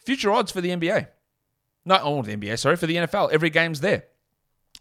future 0.10 0.32
odds 0.32 0.52
for 0.52 0.60
the 0.60 0.70
NBA. 0.70 1.08
No, 1.86 2.00
oh, 2.02 2.22
the 2.24 2.36
NBA, 2.36 2.58
sorry, 2.58 2.76
for 2.76 2.88
the 2.88 2.96
NFL. 2.96 3.32
Every 3.32 3.52
game's 3.52 3.82
there. 3.82 4.06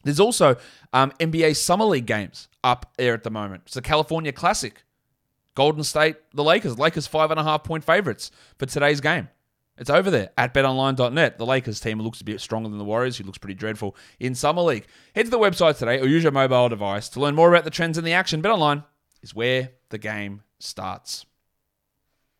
There's 0.05 0.21
also 0.21 0.57
um, 0.93 1.13
NBA 1.21 1.57
Summer 1.57 1.85
League 1.85 2.07
games 2.07 2.49
up 2.65 2.95
there 2.97 3.13
at 3.13 3.25
the 3.25 3.31
moment. 3.31 3.65
It's 3.67 3.75
the 3.75 3.83
California 3.83 4.33
Classic. 4.33 4.83
Golden 5.59 5.83
State, 5.83 6.15
the 6.35 6.45
Lakers. 6.45 6.79
Lakers 6.79 7.09
five 7.09 7.33
and 7.33 7.41
a 7.41 7.43
half 7.43 7.65
point 7.65 7.83
favorites 7.83 8.31
for 8.61 8.67
today's 8.67 9.01
game. 9.01 9.29
It's 9.77 9.91
over 9.91 10.09
there 10.09 10.31
at 10.39 10.55
betonline.net. 10.55 11.37
The 11.37 11.47
Lakers 11.47 11.81
team 11.81 11.99
looks 11.99 12.21
a 12.21 12.25
bit 12.25 12.41
stronger 12.41 12.69
than 12.69 12.79
the 12.79 12.85
Warriors, 12.85 13.17
who 13.17 13.25
looks 13.25 13.39
pretty 13.39 13.57
dreadful 13.57 13.97
in 14.21 14.37
Summer 14.37 14.63
League. 14.63 14.87
Head 15.17 15.25
to 15.25 15.33
the 15.33 15.39
website 15.39 15.77
today 15.77 15.99
or 15.99 16.07
use 16.07 16.23
your 16.23 16.31
mobile 16.31 16.69
device 16.69 17.09
to 17.09 17.19
learn 17.19 17.35
more 17.35 17.49
about 17.49 17.65
the 17.65 17.73
trends 17.73 17.99
in 17.99 18.05
the 18.05 18.13
action. 18.13 18.41
BetOnline 18.41 18.85
is 19.21 19.35
where 19.35 19.71
the 19.89 19.99
game 19.99 20.45
starts. 20.61 21.27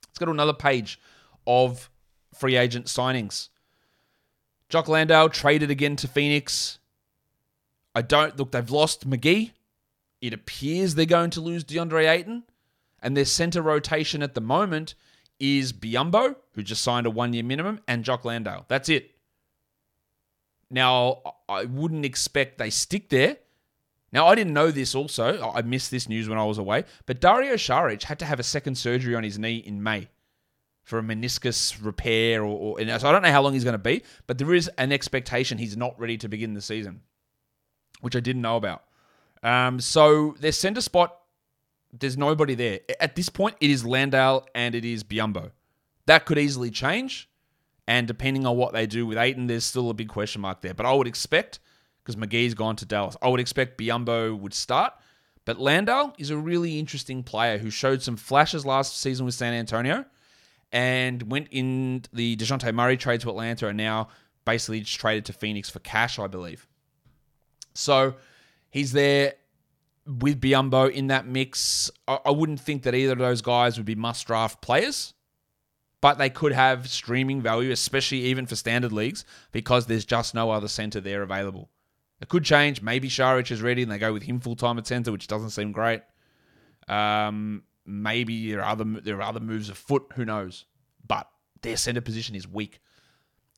Let's 0.07 0.21
go 0.21 0.27
to 0.27 0.31
another 0.31 0.55
page 0.55 1.01
of 1.45 1.91
free 2.33 2.55
agent 2.55 2.87
signings. 2.87 3.49
Jock 4.69 4.87
Landale 4.87 5.29
traded 5.29 5.73
again 5.73 5.97
to 5.97 6.07
Phoenix. 6.07 6.79
I 7.97 8.03
don't 8.03 8.39
look, 8.39 8.53
they've 8.53 8.71
lost 8.71 9.11
McGee. 9.11 9.51
It 10.21 10.33
appears 10.33 10.95
they're 10.95 11.05
going 11.05 11.31
to 11.31 11.41
lose 11.41 11.65
DeAndre 11.65 12.09
Ayton. 12.09 12.45
And 13.01 13.17
their 13.17 13.25
center 13.25 13.63
rotation 13.63 14.23
at 14.23 14.35
the 14.35 14.41
moment 14.41 14.95
is 15.39 15.73
Biyombo, 15.73 16.37
who 16.53 16.63
just 16.63 16.83
signed 16.83 17.07
a 17.07 17.11
one 17.11 17.33
year 17.33 17.45
minimum, 17.45 17.81
and 17.87 18.05
Jock 18.05 18.25
Landale. 18.25 18.65
That's 18.69 18.89
it. 18.89 19.13
Now, 20.71 21.23
I 21.49 21.65
wouldn't 21.65 22.05
expect 22.05 22.59
they 22.59 22.71
stick 22.71 23.09
there. 23.09 23.39
Now, 24.13 24.27
I 24.27 24.35
didn't 24.35 24.55
know 24.55 24.71
this 24.71 24.95
also. 24.95 25.51
I 25.55 25.63
missed 25.63 25.91
this 25.91 26.09
news 26.09 26.29
when 26.29 26.39
I 26.39 26.45
was 26.45 26.59
away. 26.59 26.85
But 27.07 27.21
Dario 27.21 27.55
Saric 27.55 28.03
had 28.05 28.19
to 28.21 28.25
have 28.25 28.41
a 28.41 28.43
second 28.43 28.77
surgery 28.77 29.15
on 29.15 29.23
his 29.23 29.39
knee 29.39 29.57
in 29.57 29.83
May 29.83 30.09
for 30.83 30.99
a 30.99 31.03
meniscus 31.03 31.77
repair, 31.85 32.43
or, 32.43 32.79
or 32.81 32.99
so 32.99 33.09
I 33.09 33.13
don't 33.13 33.21
know 33.21 33.31
how 33.31 33.43
long 33.43 33.53
he's 33.53 33.65
going 33.65 33.75
to 33.75 33.79
be, 33.79 34.03
but 34.27 34.39
there 34.39 34.55
is 34.55 34.69
an 34.79 34.91
expectation 34.91 35.59
he's 35.59 35.77
not 35.77 35.99
ready 36.01 36.17
to 36.17 36.29
begin 36.29 36.55
the 36.55 36.63
season, 36.63 37.03
which 38.01 38.17
I 38.17 38.21
didn't 38.21 38.41
know 38.41 38.57
about. 38.57 38.85
Um, 39.43 39.81
so 39.81 40.35
their 40.41 40.53
center 40.53 40.81
spot, 40.81 41.18
there's 41.93 42.17
nobody 42.17 42.55
there 42.55 42.81
at 43.01 43.17
this 43.17 43.29
point. 43.29 43.57
It 43.61 43.71
is 43.71 43.85
Landale 43.85 44.47
and 44.55 44.75
it 44.75 44.85
is 44.85 45.05
Biyombo. 45.05 45.51
That 46.07 46.25
could 46.25 46.39
easily 46.39 46.71
change, 46.71 47.29
and 47.87 48.07
depending 48.07 48.47
on 48.47 48.57
what 48.57 48.73
they 48.73 48.87
do 48.87 49.07
with 49.07 49.19
Ayton, 49.19 49.47
there's 49.47 49.65
still 49.65 49.91
a 49.91 49.95
big 49.95 50.09
question 50.09 50.41
mark 50.41 50.61
there. 50.63 50.75
But 50.75 50.87
I 50.87 50.93
would 50.93 51.07
expect 51.07 51.61
because 52.03 52.17
McGee's 52.17 52.55
gone 52.55 52.75
to 52.77 52.87
Dallas, 52.87 53.17
I 53.21 53.29
would 53.29 53.41
expect 53.41 53.79
Biyombo 53.79 54.39
would 54.39 54.55
start. 54.55 54.95
But 55.45 55.59
Landale 55.59 56.15
is 56.19 56.31
a 56.31 56.37
really 56.37 56.79
interesting 56.79 57.23
player 57.23 57.59
who 57.59 57.71
showed 57.71 58.03
some 58.03 58.17
flashes 58.17 58.67
last 58.67 58.99
season 58.99 59.27
with 59.27 59.35
San 59.35 59.55
Antonio 59.55 60.05
and 60.73 61.31
went 61.31 61.49
in 61.51 62.05
the 62.13 62.37
Dejounte 62.37 62.73
Murray 62.75 62.97
trade 62.97 63.21
to 63.23 63.31
Atlanta 63.31 63.69
and 63.69 63.77
now 63.77 64.09
basically 64.45 64.81
just 64.81 64.99
traded 64.99 65.27
to 65.27 65.33
Phoenix 65.33 65.71
for 65.71 65.79
cash, 65.81 66.19
I 66.19 66.27
believe. 66.27 66.67
So 67.75 68.15
he's 68.71 68.93
there 68.93 69.35
with 70.09 70.41
Biyombo 70.41 70.91
in 70.91 71.09
that 71.09 71.27
mix. 71.27 71.91
I, 72.09 72.31
wouldn't 72.31 72.61
think 72.61 72.83
that 72.83 72.95
either 72.95 73.13
of 73.13 73.19
those 73.19 73.43
guys 73.43 73.77
would 73.77 73.87
be 73.87 73.95
must 73.95 74.27
draft 74.27 74.61
players, 74.63 75.15
but 76.01 76.19
they 76.19 76.31
could 76.31 76.53
have 76.53 76.89
streaming 76.89 77.43
value, 77.43 77.71
especially 77.71 78.23
even 78.23 78.47
for 78.47 78.57
standard 78.57 78.93
leagues, 78.93 79.25
because 79.53 79.87
there's 79.87 80.05
just 80.05 80.35
no 80.35 80.51
other 80.51 80.69
center 80.69 81.01
there 81.01 81.23
available. 81.23 81.69
It 82.21 82.29
could 82.29 82.45
change. 82.45 82.83
Maybe 82.83 83.09
Saric 83.09 83.51
is 83.51 83.63
ready 83.63 83.83
and 83.83 83.93
they 83.93 83.99
go 83.99 84.13
with 84.13 84.25
him 84.25 84.41
full 84.41 84.57
time 84.57 84.79
at 84.79 84.87
center, 84.87 85.13
which 85.13 85.29
doesn't 85.29 85.51
seem 85.51 85.73
great. 85.73 86.03
Um, 86.89 87.63
Maybe 87.89 88.51
there 88.51 88.61
are 88.61 88.71
other 88.71 88.85
there 88.85 89.17
are 89.17 89.23
other 89.23 89.41
moves 89.41 89.71
afoot. 89.71 90.13
Who 90.15 90.27
knows? 90.27 90.67
But 91.07 91.27
their 91.63 91.79
center 91.79 92.03
position 92.03 92.35
is 92.35 92.47
weak. 92.47 92.81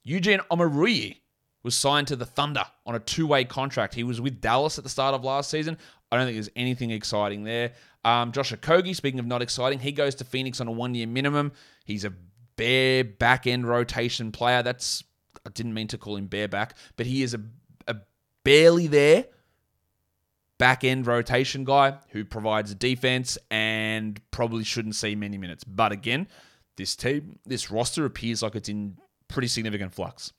Eugene 0.04 0.38
Omoruyi 0.52 1.16
was 1.64 1.74
signed 1.74 2.06
to 2.06 2.16
the 2.16 2.24
Thunder 2.24 2.64
on 2.86 2.94
a 2.94 3.00
two-way 3.00 3.44
contract. 3.44 3.92
He 3.92 4.04
was 4.04 4.20
with 4.20 4.40
Dallas 4.40 4.78
at 4.78 4.84
the 4.84 4.90
start 4.90 5.16
of 5.16 5.24
last 5.24 5.50
season. 5.50 5.76
I 6.10 6.16
don't 6.16 6.26
think 6.26 6.36
there's 6.36 6.50
anything 6.56 6.90
exciting 6.90 7.44
there. 7.44 7.72
Um, 8.04 8.32
Josh 8.32 8.52
Okogie, 8.52 8.96
speaking 8.96 9.20
of 9.20 9.26
not 9.26 9.42
exciting, 9.42 9.78
he 9.78 9.92
goes 9.92 10.14
to 10.16 10.24
Phoenix 10.24 10.60
on 10.60 10.68
a 10.68 10.72
one-year 10.72 11.06
minimum. 11.06 11.52
He's 11.84 12.04
a 12.04 12.12
bare 12.56 13.04
back-end 13.04 13.66
rotation 13.66 14.32
player. 14.32 14.62
That's 14.62 15.04
I 15.46 15.50
didn't 15.50 15.74
mean 15.74 15.88
to 15.88 15.98
call 15.98 16.16
him 16.16 16.26
bareback, 16.26 16.76
but 16.96 17.06
he 17.06 17.22
is 17.22 17.34
a, 17.34 17.40
a 17.86 17.96
barely 18.44 18.86
there 18.86 19.26
back 20.58 20.84
end 20.84 21.06
rotation 21.06 21.64
guy 21.64 21.96
who 22.10 22.22
provides 22.22 22.70
a 22.70 22.74
defense 22.74 23.38
and 23.50 24.20
probably 24.30 24.62
shouldn't 24.62 24.94
see 24.94 25.14
many 25.14 25.38
minutes. 25.38 25.64
But 25.64 25.90
again, 25.90 26.28
this 26.76 26.94
team, 26.94 27.38
this 27.46 27.70
roster 27.70 28.04
appears 28.04 28.42
like 28.42 28.54
it's 28.54 28.68
in 28.68 28.98
pretty 29.26 29.48
significant 29.48 29.94
flux. 29.94 30.32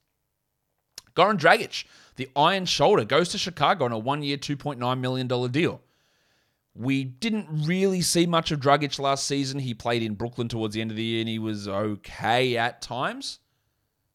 Goran 1.16 1.38
Dragic, 1.38 1.84
the 2.16 2.28
iron 2.36 2.66
shoulder, 2.66 3.04
goes 3.04 3.30
to 3.30 3.38
Chicago 3.38 3.84
on 3.84 3.92
a 3.92 3.98
one 3.98 4.22
year, 4.22 4.36
$2.9 4.36 5.00
million 5.00 5.50
deal. 5.50 5.80
We 6.74 7.04
didn't 7.04 7.46
really 7.50 8.00
see 8.00 8.26
much 8.26 8.50
of 8.50 8.60
Dragic 8.60 8.98
last 8.98 9.26
season. 9.26 9.58
He 9.58 9.74
played 9.74 10.02
in 10.02 10.14
Brooklyn 10.14 10.48
towards 10.48 10.74
the 10.74 10.80
end 10.80 10.90
of 10.90 10.96
the 10.96 11.02
year 11.02 11.20
and 11.20 11.28
he 11.28 11.38
was 11.38 11.68
okay 11.68 12.56
at 12.56 12.80
times. 12.80 13.40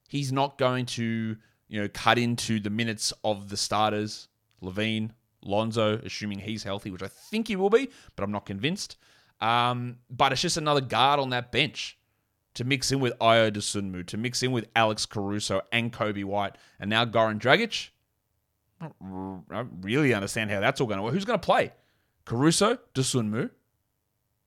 He's 0.08 0.32
not 0.32 0.58
going 0.58 0.86
to, 0.88 1.38
you 1.68 1.82
know, 1.82 1.88
cut 1.94 2.18
into 2.18 2.60
the 2.60 2.70
minutes 2.70 3.14
of 3.24 3.50
the 3.50 3.58
starters, 3.58 4.28
LaVine, 4.64 5.12
Lonzo, 5.44 6.00
assuming 6.00 6.40
he's 6.40 6.64
healthy, 6.64 6.90
which 6.90 7.04
I 7.04 7.08
think 7.08 7.48
he 7.48 7.56
will 7.56 7.70
be, 7.70 7.90
but 8.16 8.24
I'm 8.24 8.32
not 8.32 8.46
convinced. 8.46 8.98
Um, 9.40 9.98
but 10.10 10.32
it's 10.32 10.42
just 10.42 10.58
another 10.58 10.82
guard 10.82 11.20
on 11.20 11.30
that 11.30 11.52
bench 11.52 11.98
to 12.58 12.64
mix 12.64 12.92
in 12.92 13.00
with 13.00 13.18
Ayo 13.20 13.52
Dosunmu, 13.52 14.04
to 14.08 14.18
mix 14.18 14.42
in 14.42 14.52
with 14.52 14.68
Alex 14.76 15.06
Caruso 15.06 15.62
and 15.72 15.94
Coby 15.94 16.26
White, 16.26 16.56
and 16.80 16.90
now 16.90 17.06
Goran 17.06 17.40
Dragic. 17.40 17.90
I 18.82 18.90
don't 18.98 19.70
really 19.82 20.12
understand 20.12 20.50
how 20.50 20.60
that's 20.60 20.82
all 20.82 20.88
going 20.88 20.98
to 20.98 21.04
work. 21.04 21.14
Who's 21.14 21.24
going 21.24 21.40
to 21.40 21.46
play? 21.46 21.72
Caruso, 22.26 22.80
Dosunmu, 22.96 23.52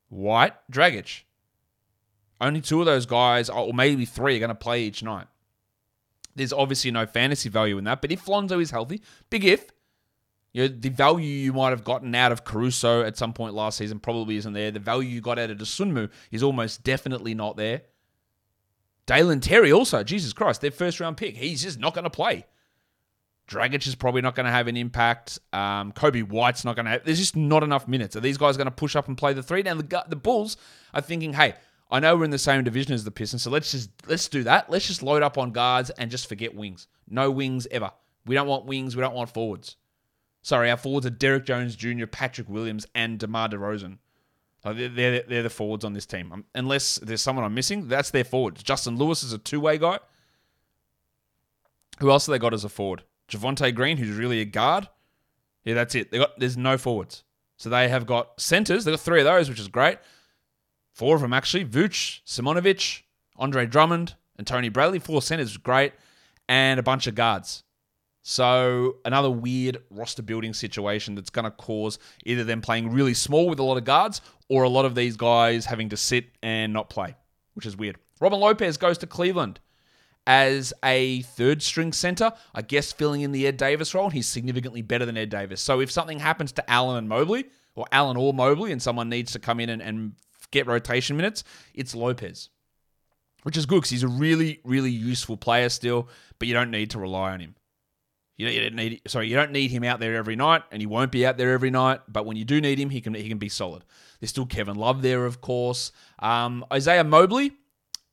White, 0.08 0.54
Dragic. 0.72 1.22
Only 2.40 2.60
two 2.60 2.80
of 2.80 2.86
those 2.86 3.06
guys, 3.06 3.48
or 3.48 3.72
maybe 3.72 4.04
three, 4.04 4.34
are 4.36 4.40
going 4.40 4.48
to 4.48 4.56
play 4.56 4.82
each 4.82 5.04
night. 5.04 5.28
There's 6.34 6.52
obviously 6.52 6.90
no 6.90 7.06
fantasy 7.06 7.48
value 7.48 7.78
in 7.78 7.84
that, 7.84 8.00
but 8.00 8.10
if 8.10 8.26
Lonzo 8.26 8.58
is 8.58 8.72
healthy, 8.72 9.02
big 9.30 9.44
if, 9.44 9.70
you 10.52 10.62
know, 10.62 10.74
the 10.76 10.88
value 10.88 11.28
you 11.28 11.52
might 11.52 11.70
have 11.70 11.84
gotten 11.84 12.12
out 12.16 12.32
of 12.32 12.42
Caruso 12.42 13.02
at 13.02 13.16
some 13.16 13.32
point 13.32 13.54
last 13.54 13.78
season 13.78 14.00
probably 14.00 14.36
isn't 14.36 14.52
there. 14.52 14.72
The 14.72 14.80
value 14.80 15.10
you 15.10 15.20
got 15.20 15.38
out 15.38 15.50
of 15.50 15.58
Dosunmu 15.58 16.10
is 16.32 16.42
almost 16.42 16.82
definitely 16.82 17.36
not 17.36 17.56
there. 17.56 17.82
Dalen 19.10 19.40
Terry 19.40 19.72
also, 19.72 20.04
Jesus 20.04 20.32
Christ, 20.32 20.60
their 20.60 20.70
first 20.70 21.00
round 21.00 21.16
pick. 21.16 21.36
He's 21.36 21.64
just 21.64 21.80
not 21.80 21.94
going 21.94 22.04
to 22.04 22.10
play. 22.10 22.46
Dragic 23.48 23.84
is 23.88 23.96
probably 23.96 24.22
not 24.22 24.36
going 24.36 24.46
to 24.46 24.52
have 24.52 24.68
an 24.68 24.76
impact. 24.76 25.40
Um, 25.52 25.90
Coby 25.90 26.22
White's 26.22 26.64
not 26.64 26.76
going 26.76 26.84
to 26.84 26.92
have. 26.92 27.04
There's 27.04 27.18
just 27.18 27.34
not 27.34 27.64
enough 27.64 27.88
minutes. 27.88 28.14
Are 28.14 28.20
these 28.20 28.38
guys 28.38 28.56
going 28.56 28.68
to 28.68 28.70
push 28.70 28.94
up 28.94 29.08
and 29.08 29.18
play 29.18 29.32
the 29.32 29.42
three? 29.42 29.64
Now 29.64 29.74
the 29.74 30.04
the 30.06 30.14
Bulls 30.14 30.56
are 30.94 31.00
thinking, 31.00 31.32
hey, 31.32 31.54
I 31.90 31.98
know 31.98 32.16
we're 32.16 32.22
in 32.22 32.30
the 32.30 32.38
same 32.38 32.62
division 32.62 32.92
as 32.92 33.02
the 33.02 33.10
Pistons, 33.10 33.42
so 33.42 33.50
let's 33.50 33.72
just 33.72 33.90
let's 34.06 34.28
do 34.28 34.44
that. 34.44 34.70
Let's 34.70 34.86
just 34.86 35.02
load 35.02 35.24
up 35.24 35.38
on 35.38 35.50
guards 35.50 35.90
and 35.90 36.08
just 36.08 36.28
forget 36.28 36.54
wings. 36.54 36.86
No 37.08 37.32
wings 37.32 37.66
ever. 37.72 37.90
We 38.26 38.36
don't 38.36 38.46
want 38.46 38.66
wings. 38.66 38.94
We 38.94 39.02
don't 39.02 39.16
want 39.16 39.34
forwards. 39.34 39.74
Sorry, 40.42 40.70
our 40.70 40.76
forwards 40.76 41.06
are 41.06 41.10
Derrick 41.10 41.46
Jones 41.46 41.74
Jr., 41.74 42.06
Patrick 42.06 42.48
Williams, 42.48 42.86
and 42.94 43.18
DeMar 43.18 43.48
DeRozan. 43.48 43.98
They're, 44.64 44.88
they're, 44.88 45.22
they're 45.22 45.42
the 45.42 45.50
forwards 45.50 45.84
on 45.84 45.92
this 45.92 46.06
team. 46.06 46.32
Um, 46.32 46.44
unless 46.54 46.96
there's 46.96 47.22
someone 47.22 47.44
I'm 47.44 47.54
missing, 47.54 47.88
that's 47.88 48.10
their 48.10 48.24
forwards. 48.24 48.62
Justin 48.62 48.96
Lewis 48.96 49.22
is 49.22 49.32
a 49.32 49.38
two 49.38 49.60
way 49.60 49.78
guy. 49.78 49.98
Who 52.00 52.10
else 52.10 52.26
have 52.26 52.32
they 52.32 52.38
got 52.38 52.54
as 52.54 52.64
a 52.64 52.68
forward? 52.68 53.04
Javonte 53.28 53.74
Green, 53.74 53.96
who's 53.96 54.16
really 54.16 54.40
a 54.40 54.44
guard. 54.44 54.88
Yeah, 55.64 55.74
that's 55.74 55.94
it. 55.94 56.10
They 56.10 56.18
got 56.18 56.38
there's 56.38 56.56
no 56.56 56.76
forwards. 56.78 57.24
So 57.56 57.68
they 57.68 57.88
have 57.88 58.06
got 58.06 58.40
centers. 58.40 58.84
They've 58.84 58.92
got 58.92 59.00
three 59.00 59.20
of 59.20 59.26
those, 59.26 59.48
which 59.48 59.60
is 59.60 59.68
great. 59.68 59.98
Four 60.92 61.14
of 61.16 61.22
them 61.22 61.32
actually. 61.32 61.64
Vooch, 61.64 62.20
Simonovic, 62.24 63.02
Andre 63.36 63.66
Drummond, 63.66 64.14
and 64.36 64.46
Tony 64.46 64.68
Bradley. 64.68 64.98
Four 64.98 65.22
centers, 65.22 65.56
great. 65.56 65.92
And 66.48 66.80
a 66.80 66.82
bunch 66.82 67.06
of 67.06 67.14
guards. 67.14 67.62
So 68.22 68.96
another 69.04 69.30
weird 69.30 69.78
roster 69.90 70.22
building 70.22 70.52
situation 70.52 71.14
that's 71.14 71.30
going 71.30 71.44
to 71.46 71.50
cause 71.50 71.98
either 72.24 72.44
them 72.44 72.60
playing 72.60 72.90
really 72.90 73.14
small 73.14 73.48
with 73.48 73.58
a 73.58 73.62
lot 73.62 73.76
of 73.76 73.84
guards 73.84 74.20
or 74.50 74.64
a 74.64 74.68
lot 74.68 74.84
of 74.84 74.94
these 74.94 75.16
guys 75.16 75.64
having 75.64 75.88
to 75.88 75.96
sit 75.96 76.26
and 76.42 76.72
not 76.72 76.90
play, 76.90 77.14
which 77.54 77.64
is 77.64 77.76
weird. 77.76 77.96
Robin 78.20 78.40
Lopez 78.40 78.76
goes 78.76 78.98
to 78.98 79.06
Cleveland 79.06 79.60
as 80.26 80.74
a 80.84 81.22
third 81.22 81.62
string 81.62 81.92
center, 81.92 82.32
I 82.52 82.62
guess 82.62 82.92
filling 82.92 83.22
in 83.22 83.30
the 83.32 83.46
Ed 83.46 83.56
Davis 83.56 83.94
role. 83.94 84.10
He's 84.10 84.26
significantly 84.26 84.82
better 84.82 85.06
than 85.06 85.16
Ed 85.16 85.30
Davis. 85.30 85.62
So 85.62 85.80
if 85.80 85.90
something 85.90 86.18
happens 86.18 86.52
to 86.52 86.70
Allen 86.70 86.98
and 86.98 87.08
Mobley, 87.08 87.46
or 87.76 87.86
Allen 87.92 88.16
or 88.16 88.34
Mobley, 88.34 88.72
and 88.72 88.82
someone 88.82 89.08
needs 89.08 89.32
to 89.32 89.38
come 89.38 89.60
in 89.60 89.70
and, 89.70 89.80
and 89.80 90.12
get 90.50 90.66
rotation 90.66 91.16
minutes, 91.16 91.44
it's 91.72 91.94
Lopez, 91.94 92.50
which 93.44 93.56
is 93.56 93.66
good 93.66 93.76
because 93.76 93.90
he's 93.90 94.02
a 94.02 94.08
really, 94.08 94.60
really 94.64 94.90
useful 94.90 95.36
player 95.36 95.68
still, 95.68 96.08
but 96.40 96.48
you 96.48 96.54
don't 96.54 96.72
need 96.72 96.90
to 96.90 96.98
rely 96.98 97.30
on 97.30 97.40
him. 97.40 97.54
You 98.40 98.48
you 98.48 98.70
need 98.70 99.02
sorry, 99.06 99.28
you 99.28 99.36
don't 99.36 99.52
need 99.52 99.70
him 99.70 99.84
out 99.84 100.00
there 100.00 100.16
every 100.16 100.34
night, 100.34 100.62
and 100.72 100.80
he 100.80 100.86
won't 100.86 101.12
be 101.12 101.26
out 101.26 101.36
there 101.36 101.52
every 101.52 101.70
night. 101.70 102.00
But 102.08 102.24
when 102.24 102.38
you 102.38 102.46
do 102.46 102.58
need 102.58 102.78
him, 102.78 102.88
he 102.88 103.02
can 103.02 103.12
he 103.12 103.28
can 103.28 103.36
be 103.36 103.50
solid. 103.50 103.84
There's 104.18 104.30
still 104.30 104.46
Kevin 104.46 104.76
Love 104.76 105.02
there, 105.02 105.26
of 105.26 105.42
course. 105.42 105.92
Um, 106.20 106.64
Isaiah 106.72 107.04
Mobley, 107.04 107.52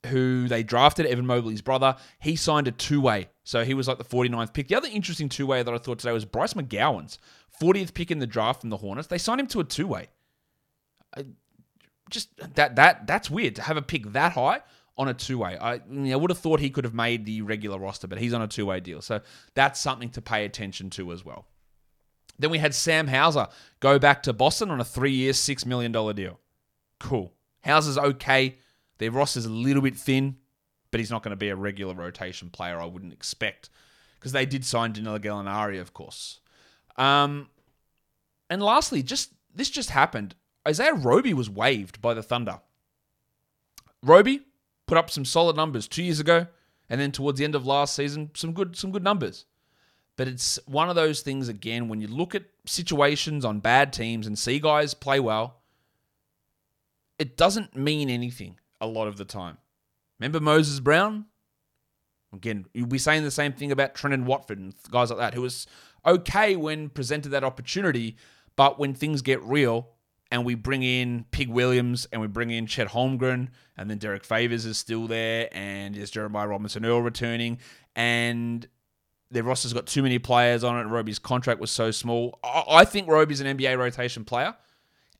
who 0.07 0.50
they 0.50 0.63
drafted, 0.63 1.05
Evan 1.05 1.25
Mobley's 1.25 1.62
brother, 1.62 1.96
he 2.19 2.36
signed 2.36 2.67
a 2.67 2.72
two 2.72 3.00
way. 3.00 3.29
So 3.46 3.63
he 3.63 3.74
was 3.74 3.88
like 3.88 4.00
the 4.00 4.03
49th 4.03 4.53
pick. 4.53 4.67
The 4.67 4.75
other 4.75 4.89
interesting 4.91 5.29
two 5.29 5.48
way 5.48 5.63
that 5.63 5.74
I 5.74 5.77
thought 5.77 6.00
today 6.00 6.12
was 6.12 6.25
Bryce 6.25 6.55
McGowens 6.55 7.19
40th 7.62 7.93
pick 7.93 8.12
in 8.12 8.19
the 8.19 8.27
draft 8.27 8.60
from 8.62 8.69
the 8.69 8.77
Hornets. 8.77 9.07
They 9.07 9.17
signed 9.17 9.39
him 9.39 9.48
to 9.48 9.62
a 9.62 9.63
two 9.63 9.88
way. 9.88 10.07
Just 12.10 12.29
that 12.55 12.75
that 12.75 13.07
that's 13.07 13.29
weird 13.29 13.55
to 13.55 13.62
have 13.62 13.77
a 13.77 13.81
pick 13.81 14.12
that 14.12 14.34
high 14.34 14.62
on 14.98 15.08
a 15.08 15.13
two 15.13 15.38
way. 15.38 15.58
I, 15.58 15.74
I 15.75 16.16
would 16.16 16.32
have 16.32 16.39
thought 16.39 16.60
he 16.60 16.70
could 16.70 16.84
have 16.84 16.94
made 16.94 17.25
the 17.25 17.42
regular 17.42 17.77
roster, 17.77 18.08
but 18.08 18.18
he's 18.18 18.34
on 18.34 18.42
a 18.42 18.48
two 18.48 18.66
way 18.66 18.80
deal. 18.80 19.01
So 19.01 19.22
that's 19.54 19.80
something 19.80 20.10
to 20.12 20.22
pay 20.22 20.46
attention 20.46 20.89
to 20.92 21.12
as 21.12 21.24
well. 21.24 21.46
Then 22.39 22.51
we 22.51 22.58
had 22.60 22.74
Sam 22.74 23.08
Hauser 23.08 23.48
go 23.80 24.00
back 24.00 24.24
to 24.24 24.34
Boston 24.34 24.70
on 24.70 24.80
a 24.80 24.86
three 24.86 25.12
year, 25.12 25.34
$6 25.34 25.66
million 25.66 25.92
deal. 25.92 26.39
Cool. 27.00 27.34
Hauser's 27.63 27.98
okay. 27.98 28.58
Their 28.98 29.12
roster's 29.12 29.46
a 29.46 29.51
little 29.51 29.82
bit 29.82 29.96
thin, 29.96 30.38
but 30.92 31.00
he's 31.00 31.12
not 31.12 31.24
going 31.24 31.32
to 31.32 31.38
be 31.38 31.50
a 31.50 31.56
regular 31.56 31.94
rotation 31.94 32.50
player, 32.50 32.80
I 32.80 32.86
wouldn't 32.86 33.13
expect. 33.13 33.70
Because 34.16 34.32
they 34.32 34.46
did 34.46 34.66
sign 34.66 34.94
Danilo 34.94 35.20
Gallinari, 35.20 35.80
of 35.80 35.94
course. 35.94 36.39
Um, 36.96 37.50
and 38.50 38.62
lastly, 38.62 39.04
just 39.04 39.32
this 39.54 39.70
just 39.70 39.92
happened. 39.92 40.36
Isaiah 40.68 40.94
Roby 40.94 41.34
was 41.34 41.50
waived 41.50 42.01
by 42.01 42.13
the 42.13 42.24
Thunder. 42.24 42.60
Roby, 44.04 44.42
put 44.88 44.98
up 44.98 45.10
some 45.10 45.25
solid 45.25 45.56
numbers 45.56 45.88
two 45.88 46.03
years 46.03 46.20
ago, 46.20 46.48
and 46.89 47.00
then 47.00 47.12
towards 47.12 47.38
the 47.38 47.46
end 47.46 47.56
of 47.56 47.67
last 47.67 47.96
season, 47.96 48.32
some 48.34 48.53
good 48.53 48.75
some 48.75 48.91
good 48.91 49.03
numbers. 49.03 49.46
But 50.15 50.27
it's 50.27 50.58
one 50.65 50.89
of 50.89 50.96
those 50.96 51.22
things 51.22 51.48
again 51.48 51.89
when 51.89 52.01
you 52.01 52.08
look 52.08 52.34
at 52.34 52.46
situations 52.65 53.46
on 53.46 53.60
bad 53.60 53.94
teams 53.94 54.25
and 54.25 54.38
see 54.38 54.60
guys 54.60 54.96
play 54.96 55.20
well, 55.20 55.60
it 57.20 57.38
doesn't 57.38 57.75
mean 57.75 58.10
anything 58.10 58.58
a 58.82 58.88
lot 58.88 59.08
of 59.08 59.17
the 59.17 59.25
time. 59.25 59.58
Remember 60.20 60.39
Moses 60.39 60.79
Brown? 60.79 61.25
Again, 62.34 62.65
you'll 62.74 62.88
be 62.88 62.98
saying 62.98 63.24
the 63.24 63.32
same 63.32 63.53
thing 63.53 63.72
about 63.72 63.96
Trendon 63.96 64.25
Watford 64.25 64.58
and 64.58 64.74
guys 64.91 65.10
like 65.10 65.20
that, 65.20 65.34
who 65.34 65.41
was 65.41 65.67
okay 66.06 66.56
when 66.56 66.89
presented 66.89 67.29
that 67.29 67.44
opportunity, 67.44 68.17
but 68.55 68.79
when 68.79 68.94
things 68.94 69.22
get 69.22 69.42
real, 69.44 69.90
and 70.31 70.46
we 70.46 70.55
bring 70.55 70.83
in 70.83 71.25
Pig 71.31 71.50
Williams 71.50 72.07
and 72.11 72.22
we 72.22 72.27
bring 72.27 72.51
in 72.51 72.66
Chet 72.68 72.90
Holmgren, 72.90 73.50
and 73.77 73.90
then 73.90 73.98
Derrick 73.98 74.24
Favors 74.24 74.66
is 74.66 74.77
still 74.77 75.07
there, 75.07 75.50
and 75.51 75.96
there's 75.96 76.11
Jeremiah 76.11 76.48
Robinson 76.48 76.85
Earl 76.85 77.01
returning, 77.01 77.59
and 77.96 78.68
their 79.31 79.44
roster's 79.44 79.74
got 79.74 79.87
too 79.87 80.03
many 80.03 80.20
players 80.20 80.63
on 80.63 80.79
it. 80.79 80.90
Roby's 80.90 81.20
contract 81.20 81.59
was 81.59 81.72
so 81.72 81.92
small. 81.92 82.40
I 82.44 82.85
think 82.85 83.07
Roby's 83.07 83.42
an 83.42 83.57
NBA 83.57 83.77
rotation 83.77 84.25
player, 84.25 84.55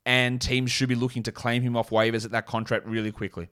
and 0.06 0.42
teams 0.42 0.72
should 0.72 0.90
be 0.90 0.96
looking 0.96 1.24
to 1.24 1.32
claim 1.32 1.62
him 1.62 1.76
off 1.76 1.90
waivers 1.90 2.26
at 2.26 2.32
that 2.32 2.46
contract 2.46 2.86
really 2.86 3.12
quickly. 3.12 3.50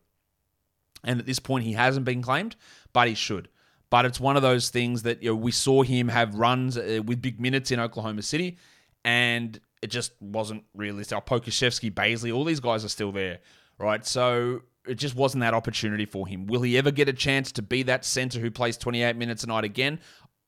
And 1.03 1.19
at 1.19 1.25
this 1.25 1.39
point, 1.39 1.65
he 1.65 1.73
hasn't 1.73 2.05
been 2.05 2.21
claimed, 2.21 2.55
but 2.93 3.07
he 3.07 3.13
should. 3.13 3.49
But 3.89 4.05
it's 4.05 4.19
one 4.19 4.35
of 4.35 4.41
those 4.41 4.69
things 4.69 5.03
that 5.03 5.21
you 5.21 5.29
know, 5.29 5.35
we 5.35 5.51
saw 5.51 5.83
him 5.83 6.07
have 6.07 6.35
runs 6.35 6.77
uh, 6.77 7.01
with 7.05 7.21
big 7.21 7.39
minutes 7.39 7.71
in 7.71 7.79
Oklahoma 7.79 8.23
City, 8.23 8.57
and 9.03 9.59
it 9.81 9.87
just 9.87 10.13
wasn't 10.19 10.63
realistic. 10.73 11.25
Pokusevski, 11.25 11.91
Bazley, 11.93 12.33
all 12.33 12.43
these 12.43 12.59
guys 12.59 12.83
are 12.85 12.89
still 12.89 13.11
there, 13.11 13.39
right? 13.77 14.05
So 14.05 14.61
it 14.87 14.95
just 14.95 15.15
wasn't 15.15 15.41
that 15.41 15.53
opportunity 15.53 16.05
for 16.05 16.27
him. 16.27 16.47
Will 16.47 16.61
he 16.61 16.77
ever 16.77 16.91
get 16.91 17.09
a 17.09 17.13
chance 17.13 17.51
to 17.53 17.61
be 17.61 17.83
that 17.83 18.05
center 18.05 18.39
who 18.39 18.51
plays 18.51 18.77
28 18.77 19.15
minutes 19.15 19.43
a 19.43 19.47
night 19.47 19.63
again? 19.63 19.99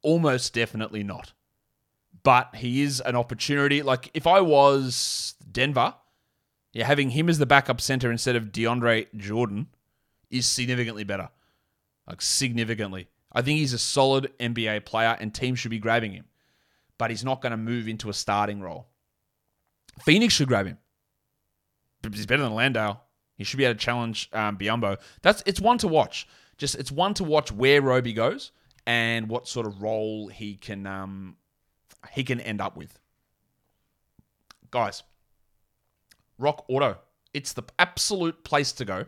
Almost 0.02 0.54
definitely 0.54 1.04
not. 1.04 1.34
But 2.24 2.56
he 2.56 2.82
is 2.82 3.00
an 3.02 3.16
opportunity. 3.16 3.82
Like 3.82 4.10
if 4.14 4.28
I 4.28 4.42
was 4.42 5.36
Denver, 5.52 5.96
yeah, 6.74 6.86
having 6.86 7.12
him 7.12 7.30
as 7.30 7.38
the 7.40 7.46
backup 7.46 7.82
center 7.82 8.12
instead 8.12 8.36
of 8.36 8.52
DeAndre 8.52 9.08
Jordan 9.16 9.68
is 10.30 10.46
significantly 10.46 11.04
better. 11.04 11.30
Like 12.08 12.22
significantly. 12.22 13.08
I 13.32 13.42
think 13.42 13.60
he's 13.60 13.74
a 13.74 13.80
solid 13.80 14.32
NBA 14.40 14.86
player 14.86 15.18
and 15.20 15.34
teams 15.34 15.60
should 15.60 15.72
be 15.72 15.80
grabbing 15.80 16.14
him. 16.14 16.26
But 16.98 17.12
he's 17.12 17.24
not 17.24 17.42
going 17.42 17.52
to 17.52 17.58
move 17.58 17.88
into 17.88 18.10
a 18.10 18.14
starting 18.14 18.62
role. 18.62 18.88
Phoenix 20.04 20.34
should 20.34 20.48
grab 20.48 20.68
him. 20.68 20.78
He's 22.12 22.26
better 22.26 22.44
than 22.44 22.54
Landale. 22.54 23.02
He 23.36 23.44
should 23.44 23.58
be 23.58 23.66
able 23.66 23.76
to 23.76 23.80
challenge 23.80 24.30
um, 24.34 24.58
Biyombo. 24.58 24.98
That's 25.22 25.44
it's 25.46 25.62
one 25.62 25.78
to 25.80 25.88
watch. 25.88 26.28
Just 26.58 26.76
it's 26.76 26.92
one 26.92 27.14
to 27.16 27.24
watch 27.24 27.52
where 27.52 27.82
Roby 27.82 28.14
goes 28.14 28.52
and 28.86 29.30
what 29.30 29.48
sort 29.48 29.68
of 29.68 29.82
role 29.82 30.28
he 30.28 30.56
can 30.56 30.88
um, 30.88 31.36
he 32.12 32.24
can 32.24 32.40
end 32.40 32.62
up 32.62 32.76
with. 32.76 33.00
Guys, 34.72 35.04
Rock 36.38 36.66
Auto. 36.68 36.98
It's 37.34 37.54
the 37.54 37.64
absolute 37.78 38.44
place 38.44 38.72
to 38.74 38.86
go 38.86 39.06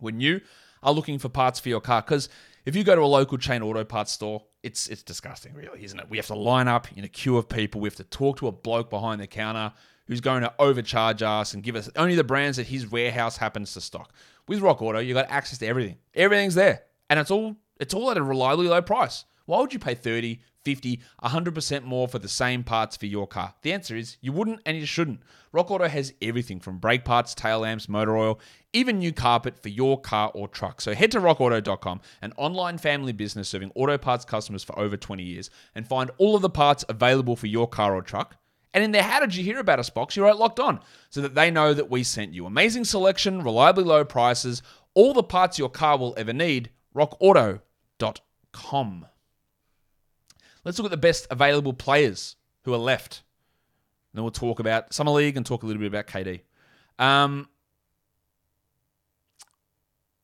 when 0.00 0.20
you 0.20 0.40
are 0.82 0.92
looking 0.92 1.18
for 1.18 1.28
parts 1.28 1.60
for 1.60 1.68
your 1.68 1.80
car. 1.80 2.02
Because 2.02 2.28
if 2.64 2.74
you 2.74 2.82
go 2.82 2.96
to 2.96 3.02
a 3.02 3.06
local 3.06 3.38
chain 3.38 3.62
auto 3.62 3.84
parts 3.84 4.10
store, 4.12 4.42
it's 4.62 4.88
it's 4.88 5.02
disgusting, 5.02 5.54
really, 5.54 5.84
isn't 5.84 5.98
it? 5.98 6.06
We 6.08 6.16
have 6.18 6.26
to 6.26 6.34
line 6.34 6.68
up 6.68 6.86
in 6.96 7.04
a 7.04 7.08
queue 7.08 7.36
of 7.36 7.48
people. 7.48 7.80
We 7.80 7.88
have 7.88 7.96
to 7.96 8.04
talk 8.04 8.38
to 8.38 8.48
a 8.48 8.52
bloke 8.52 8.90
behind 8.90 9.20
the 9.20 9.26
counter 9.26 9.72
who's 10.06 10.20
going 10.20 10.42
to 10.42 10.52
overcharge 10.58 11.22
us 11.22 11.54
and 11.54 11.62
give 11.62 11.76
us 11.76 11.88
only 11.96 12.14
the 12.14 12.24
brands 12.24 12.56
that 12.56 12.66
his 12.66 12.90
warehouse 12.90 13.36
happens 13.36 13.72
to 13.74 13.80
stock. 13.80 14.12
With 14.48 14.60
Rock 14.60 14.82
Auto, 14.82 14.98
you 14.98 15.14
got 15.14 15.30
access 15.30 15.58
to 15.58 15.66
everything. 15.66 15.96
Everything's 16.14 16.54
there, 16.54 16.82
and 17.10 17.18
it's 17.18 17.30
all 17.30 17.56
it's 17.80 17.94
all 17.94 18.10
at 18.10 18.16
a 18.16 18.22
reliably 18.22 18.68
low 18.68 18.82
price. 18.82 19.24
Why 19.46 19.60
would 19.60 19.72
you 19.72 19.78
pay 19.78 19.94
30, 19.94 20.40
50, 20.64 21.00
100% 21.22 21.84
more 21.84 22.08
for 22.08 22.18
the 22.18 22.28
same 22.28 22.62
parts 22.62 22.96
for 22.96 23.06
your 23.06 23.26
car? 23.26 23.54
The 23.62 23.72
answer 23.72 23.96
is 23.96 24.16
you 24.20 24.32
wouldn't 24.32 24.60
and 24.64 24.76
you 24.76 24.86
shouldn't. 24.86 25.20
Rock 25.52 25.70
Auto 25.70 25.88
has 25.88 26.14
everything 26.22 26.60
from 26.60 26.78
brake 26.78 27.04
parts, 27.04 27.34
tail 27.34 27.60
lamps, 27.60 27.88
motor 27.88 28.16
oil, 28.16 28.40
even 28.72 28.98
new 28.98 29.12
carpet 29.12 29.62
for 29.62 29.68
your 29.68 30.00
car 30.00 30.30
or 30.34 30.48
truck. 30.48 30.80
So 30.80 30.94
head 30.94 31.10
to 31.12 31.20
rockauto.com, 31.20 32.00
an 32.22 32.32
online 32.36 32.78
family 32.78 33.12
business 33.12 33.48
serving 33.48 33.72
auto 33.74 33.98
parts 33.98 34.24
customers 34.24 34.64
for 34.64 34.78
over 34.78 34.96
20 34.96 35.22
years, 35.22 35.50
and 35.74 35.86
find 35.86 36.10
all 36.18 36.36
of 36.36 36.42
the 36.42 36.50
parts 36.50 36.84
available 36.88 37.36
for 37.36 37.48
your 37.48 37.68
car 37.68 37.94
or 37.94 38.02
truck. 38.02 38.36
And 38.74 38.82
in 38.82 38.92
their 38.92 39.02
How 39.02 39.20
Did 39.20 39.36
You 39.36 39.44
Hear 39.44 39.58
About 39.58 39.80
Us 39.80 39.90
box, 39.90 40.16
you 40.16 40.24
write 40.24 40.36
locked 40.36 40.58
on 40.58 40.80
so 41.10 41.20
that 41.20 41.34
they 41.34 41.50
know 41.50 41.74
that 41.74 41.90
we 41.90 42.02
sent 42.02 42.32
you. 42.32 42.46
Amazing 42.46 42.84
selection, 42.84 43.42
reliably 43.42 43.84
low 43.84 44.04
prices, 44.04 44.62
all 44.94 45.12
the 45.12 45.22
parts 45.22 45.58
your 45.58 45.68
car 45.68 45.98
will 45.98 46.14
ever 46.16 46.32
need. 46.32 46.70
RockAuto.com. 46.94 49.06
Let's 50.64 50.78
look 50.78 50.86
at 50.86 50.90
the 50.90 50.96
best 50.96 51.26
available 51.30 51.72
players 51.72 52.36
who 52.64 52.72
are 52.72 52.78
left. 52.78 53.22
And 54.12 54.18
then 54.18 54.24
we'll 54.24 54.30
talk 54.30 54.60
about 54.60 54.92
Summer 54.92 55.10
League 55.12 55.36
and 55.36 55.44
talk 55.44 55.62
a 55.62 55.66
little 55.66 55.80
bit 55.80 55.88
about 55.88 56.06
KD. 56.06 56.42
Um, 56.98 57.48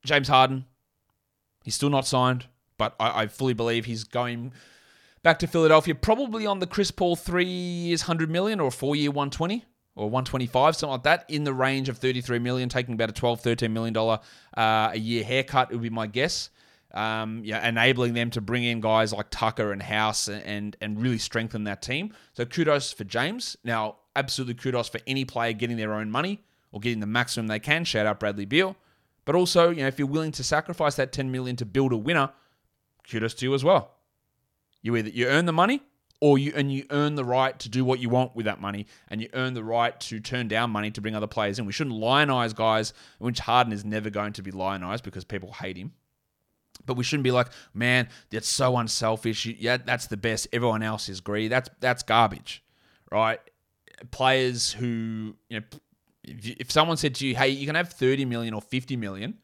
James 0.05 0.29
Harden, 0.29 0.67
he's 1.65 1.75
still 1.75 1.91
not 1.91 2.07
signed, 2.07 2.47
but 2.77 2.95
I, 3.01 3.23
I, 3.23 3.27
fully 3.27 3.55
believe 3.55 3.87
he's 3.87 4.05
going 4.05 4.53
back 5.23 5.39
to 5.41 5.47
Philadelphia, 5.47 5.95
probably 5.95 6.47
on 6.47 6.61
the 6.61 6.67
Chris 6.67 6.91
Paul 6.91 7.17
three 7.17 7.45
years, 7.45 8.03
100 8.03 8.31
million 8.31 8.61
or 8.61 8.71
four 8.71 8.95
year 8.95 9.11
120 9.11 9.65
or 9.97 10.05
125, 10.05 10.77
something 10.77 10.93
like 10.93 11.03
that, 11.03 11.25
in 11.29 11.45
the 11.45 11.53
range 11.53 11.89
of 11.89 11.99
33 11.99 12.39
million, 12.39 12.69
taking 12.69 12.95
about 12.95 13.11
a 13.11 13.13
12, 13.13 13.41
13 13.41 13.73
million 13.73 13.93
dollar 13.93 14.21
uh, 14.57 14.91
a 14.93 14.99
year 14.99 15.25
haircut, 15.25 15.73
would 15.73 15.83
be 15.83 15.91
my 15.91 16.07
guess 16.07 16.51
um, 16.95 17.45
enabling 17.45 18.15
them 18.15 18.31
to 18.31 18.41
bring 18.41 18.65
in 18.65 18.81
guys 18.81 19.13
like 19.13 19.27
Tucker 19.31 19.73
and 19.73 19.83
House 19.83 20.29
and 20.29 20.77
and 20.81 21.01
really 21.01 21.19
strengthen 21.19 21.65
that 21.65 21.83
team. 21.83 22.15
So 22.35 22.45
kudos 22.45 22.93
for 22.93 23.05
James. 23.05 23.57
Now, 23.65 23.97
absolutely 24.17 24.55
kudos 24.55 24.89
for 24.89 25.01
any 25.07 25.25
player 25.25 25.53
getting 25.53 25.77
their 25.77 25.93
own 25.95 26.11
money 26.11 26.45
or 26.73 26.81
getting 26.81 27.01
the 27.01 27.07
maximum 27.07 27.47
they 27.47 27.61
can. 27.61 27.85
Shout 27.85 28.07
out 28.07 28.21
Bradley 28.21 28.47
Beal. 28.47 28.77
But 29.25 29.35
also, 29.35 29.71
you 29.71 29.83
know, 29.83 29.89
if 29.89 29.99
you're 29.99 30.09
willing 30.09 30.33
to 30.33 30.45
sacrifice 30.45 30.95
that 30.97 31.13
10 31.13 31.31
million 31.31 31.57
to 31.57 31.67
build 31.67 31.93
a 31.93 31.97
winner, 31.97 32.31
kudos 33.11 33.35
to 33.35 33.47
you 33.47 33.55
as 33.55 33.63
well. 33.63 33.93
You 34.81 34.97
either 34.97 35.11
you 35.11 35.27
earn 35.27 35.45
the 35.45 35.53
money 35.53 35.83
or 36.21 36.39
you 36.39 36.53
and 36.57 36.73
you 36.73 36.85
earn 36.91 37.15
the 37.15 37.25
right 37.25 37.59
to 37.59 37.69
do 37.69 37.85
what 37.85 38.01
you 38.01 38.09
want 38.09 38.35
with 38.35 38.47
that 38.47 38.61
money 38.61 38.87
and 39.09 39.21
you 39.21 39.29
earn 39.35 39.55
the 39.55 39.63
right 39.65 39.99
to 40.01 40.21
turn 40.21 40.49
down 40.49 40.71
money 40.71 40.91
to 40.91 41.01
bring 41.01 41.15
other 41.15 41.27
players 41.27 41.59
in. 41.59 41.67
We 41.67 41.73
shouldn't 41.73 41.97
lionize 41.97 42.55
guys, 42.55 42.93
which 43.19 43.41
Harden 43.41 43.73
is 43.73 43.85
never 43.85 44.11
going 44.11 44.33
to 44.35 44.43
be 44.43 44.51
lionized 44.51 45.05
because 45.05 45.25
people 45.25 45.53
hate 45.53 45.77
him. 45.77 45.93
But 46.87 46.97
we 46.97 47.05
shouldn't 47.05 47.25
be 47.25 47.31
like, 47.31 47.49
man, 47.75 48.09
that's 48.31 48.49
so 48.49 48.77
unselfish. 48.77 49.47
Yeah, 49.47 49.77
that's 49.77 50.07
the 50.07 50.17
best. 50.17 50.49
Everyone 50.53 50.83
else 50.83 51.09
is 51.09 51.21
greedy. 51.21 51.49
That's 51.49 51.69
that's 51.81 52.03
garbage, 52.03 52.65
right? 53.11 53.41
Players 54.11 54.73
who, 54.73 55.37
you 55.49 55.61
know, 55.61 55.67
if, 56.25 56.47
if 56.47 56.71
someone 56.71 56.97
said 56.97 57.15
to 57.17 57.27
you, 57.27 57.35
hey, 57.35 57.49
you 57.49 57.67
can 57.67 57.75
have 57.75 57.91
30 57.91 58.25
million 58.25 58.55
or 58.55 58.63
50 58.63 58.97
million, 58.97 59.39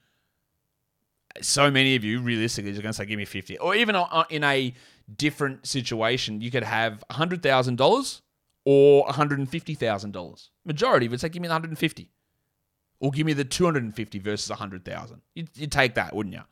so 1.40 1.70
many 1.70 1.96
of 1.96 2.04
you 2.04 2.20
realistically 2.20 2.70
are 2.70 2.74
going 2.74 2.86
to 2.86 2.92
say, 2.92 3.06
give 3.06 3.18
me 3.18 3.24
50. 3.24 3.58
Or 3.58 3.74
even 3.74 3.96
in 4.30 4.44
a 4.44 4.72
different 5.16 5.66
situation, 5.66 6.40
you 6.40 6.50
could 6.50 6.62
have 6.62 7.02
$100,000 7.10 8.20
or 8.64 9.06
$150,000. 9.06 10.48
Majority 10.64 11.06
it's 11.06 11.22
like, 11.22 11.32
give 11.32 11.42
me 11.42 11.48
the 11.48 11.54
150 11.54 12.10
or 13.00 13.10
give 13.10 13.26
me 13.26 13.32
the 13.32 13.44
250 13.44 14.18
versus 14.20 14.48
100,000. 14.48 15.20
You'd, 15.34 15.50
you'd 15.54 15.72
take 15.72 15.94
that, 15.94 16.14
wouldn't 16.14 16.34
you? 16.34 16.42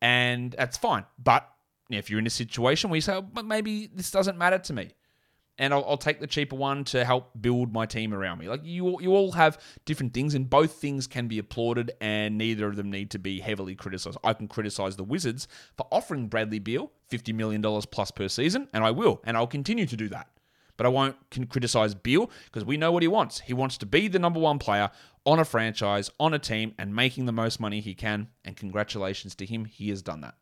And 0.00 0.52
that's 0.52 0.76
fine. 0.76 1.04
But 1.22 1.48
if 1.90 2.10
you're 2.10 2.18
in 2.18 2.26
a 2.26 2.30
situation 2.30 2.90
where 2.90 2.96
you 2.96 3.02
say, 3.02 3.14
oh, 3.14 3.22
but 3.22 3.44
maybe 3.44 3.88
this 3.92 4.10
doesn't 4.10 4.38
matter 4.38 4.58
to 4.58 4.72
me, 4.72 4.90
and 5.58 5.74
I'll, 5.74 5.84
I'll, 5.88 5.96
take 5.96 6.20
the 6.20 6.26
cheaper 6.26 6.54
one 6.54 6.84
to 6.84 7.04
help 7.04 7.30
build 7.40 7.72
my 7.72 7.84
team 7.84 8.14
around 8.14 8.38
me. 8.38 8.48
Like 8.48 8.60
you, 8.62 9.00
you 9.00 9.12
all 9.12 9.32
have 9.32 9.60
different 9.84 10.14
things, 10.14 10.34
and 10.34 10.48
both 10.48 10.72
things 10.72 11.06
can 11.06 11.26
be 11.26 11.38
applauded, 11.38 11.90
and 12.00 12.38
neither 12.38 12.68
of 12.68 12.76
them 12.76 12.90
need 12.90 13.10
to 13.10 13.18
be 13.18 13.40
heavily 13.40 13.74
criticized. 13.74 14.18
I 14.22 14.34
can 14.34 14.46
criticize 14.46 14.96
the 14.96 15.04
Wizards 15.04 15.48
for 15.76 15.88
offering 15.90 16.28
Bradley 16.28 16.60
Beal 16.60 16.92
fifty 17.08 17.32
million 17.32 17.60
dollars 17.60 17.86
plus 17.86 18.10
per 18.10 18.28
season, 18.28 18.68
and 18.72 18.84
I 18.84 18.92
will, 18.92 19.20
and 19.24 19.36
I'll 19.36 19.48
continue 19.48 19.86
to 19.86 19.96
do 19.96 20.08
that. 20.08 20.28
But 20.78 20.86
I 20.86 20.88
won't 20.88 21.16
criticize 21.50 21.94
Beal 21.94 22.30
because 22.46 22.64
we 22.64 22.78
know 22.78 22.90
what 22.90 23.02
he 23.02 23.08
wants. 23.08 23.40
He 23.40 23.52
wants 23.52 23.76
to 23.78 23.86
be 23.86 24.08
the 24.08 24.18
number 24.18 24.40
one 24.40 24.58
player 24.58 24.90
on 25.26 25.38
a 25.38 25.44
franchise, 25.44 26.10
on 26.18 26.32
a 26.32 26.38
team, 26.38 26.74
and 26.78 26.94
making 26.94 27.26
the 27.26 27.32
most 27.32 27.60
money 27.60 27.80
he 27.80 27.94
can. 27.94 28.28
And 28.46 28.56
congratulations 28.56 29.34
to 29.34 29.44
him, 29.44 29.66
he 29.66 29.90
has 29.90 30.00
done 30.00 30.22
that. 30.22 30.36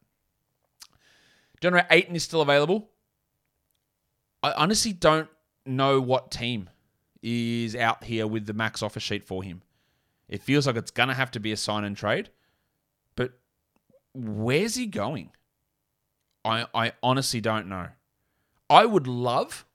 DeAndre 1.61 1.87
Ayton 1.91 2.15
is 2.15 2.23
still 2.23 2.43
available. 2.43 2.91
I 4.43 4.53
honestly 4.53 4.93
don't 4.93 5.29
know 5.65 6.01
what 6.01 6.31
team 6.31 6.71
is 7.23 7.75
out 7.75 8.05
here 8.05 8.27
with 8.27 8.47
the 8.47 8.53
max 8.53 8.83
offer 8.83 9.01
sheet 9.01 9.27
for 9.27 9.43
him. 9.43 9.63
It 10.29 10.43
feels 10.43 10.67
like 10.67 10.77
it's 10.77 10.91
going 10.91 11.09
to 11.09 11.15
have 11.15 11.31
to 11.33 11.41
be 11.41 11.51
a 11.51 11.57
sign 11.57 11.83
and 11.83 11.97
trade. 11.97 12.31
But 13.17 13.33
where's 14.13 14.77
he 14.77 14.87
going? 14.87 15.31
I, 16.45 16.67
I 16.75 16.93
honestly 17.03 17.41
don't 17.41 17.69
know. 17.69 17.89
I 18.69 18.87
would 18.87 19.07
love, 19.07 19.66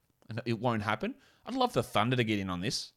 it 0.44 0.58
won't 0.58 0.82
happen, 0.82 1.14
I'd 1.46 1.54
love 1.54 1.72
the 1.72 1.82
Thunder 1.82 2.16
to 2.16 2.24
get 2.24 2.38
in 2.38 2.50
on 2.50 2.60
this. 2.60 2.92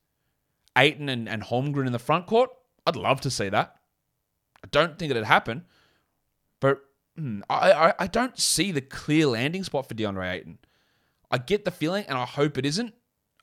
Ayton 0.77 1.09
and, 1.09 1.29
and 1.29 1.41
Holmgren 1.41 1.87
in 1.87 1.93
the 1.93 1.99
front 1.99 2.27
court, 2.27 2.49
I'd 2.85 2.95
love 2.95 3.21
to 3.21 3.31
see 3.31 3.49
that. 3.49 3.75
I 4.63 4.67
don't 4.71 4.97
think 4.97 5.11
it'd 5.11 5.23
happen, 5.23 5.65
but 6.59 6.81
hmm, 7.17 7.41
I, 7.49 7.71
I, 7.71 7.93
I 7.99 8.07
don't 8.07 8.37
see 8.39 8.71
the 8.71 8.81
clear 8.81 9.27
landing 9.27 9.63
spot 9.63 9.87
for 9.87 9.93
DeAndre 9.93 10.33
Ayton. 10.33 10.59
I 11.31 11.37
get 11.37 11.65
the 11.65 11.71
feeling, 11.71 12.05
and 12.07 12.17
I 12.17 12.25
hope 12.25 12.57
it 12.57 12.65
isn't. 12.65 12.93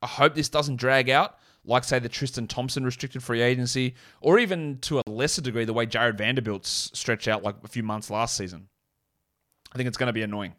I 0.03 0.07
hope 0.07 0.35
this 0.35 0.49
doesn't 0.49 0.77
drag 0.77 1.09
out, 1.11 1.39
like, 1.65 1.85
say, 1.85 1.99
the 1.99 2.09
Tristan 2.09 2.49
Thompson 2.49 2.85
restricted 2.85 3.23
free 3.23 3.41
agency, 3.41 3.95
or 4.21 4.39
even 4.39 4.79
to 4.83 4.99
a 4.99 5.03
lesser 5.09 5.43
degree, 5.43 5.65
the 5.65 5.73
way 5.73 5.87
Jarred 5.87 6.19
Vanderbilt's 6.19 6.91
stretched 6.93 7.29
out 7.29 7.43
like 7.43 7.57
a 7.63 7.69
few 7.69 7.83
months 7.83 8.11
last 8.11 8.37
season. 8.37 8.69
I 9.73 9.77
think 9.77 9.87
it's 9.87 9.97
going 9.97 10.09
to 10.09 10.13
be 10.13 10.23
annoying. 10.23 10.55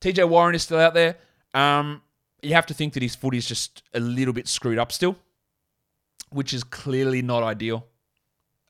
TJ 0.00 0.28
Warren 0.28 0.54
is 0.54 0.62
still 0.62 0.78
out 0.78 0.94
there. 0.94 1.16
Um, 1.54 2.02
you 2.42 2.54
have 2.54 2.66
to 2.66 2.74
think 2.74 2.94
that 2.94 3.02
his 3.02 3.14
foot 3.14 3.34
is 3.34 3.46
just 3.46 3.82
a 3.94 4.00
little 4.00 4.34
bit 4.34 4.48
screwed 4.48 4.78
up 4.78 4.92
still, 4.92 5.16
which 6.30 6.52
is 6.52 6.64
clearly 6.64 7.22
not 7.22 7.42
ideal. 7.42 7.86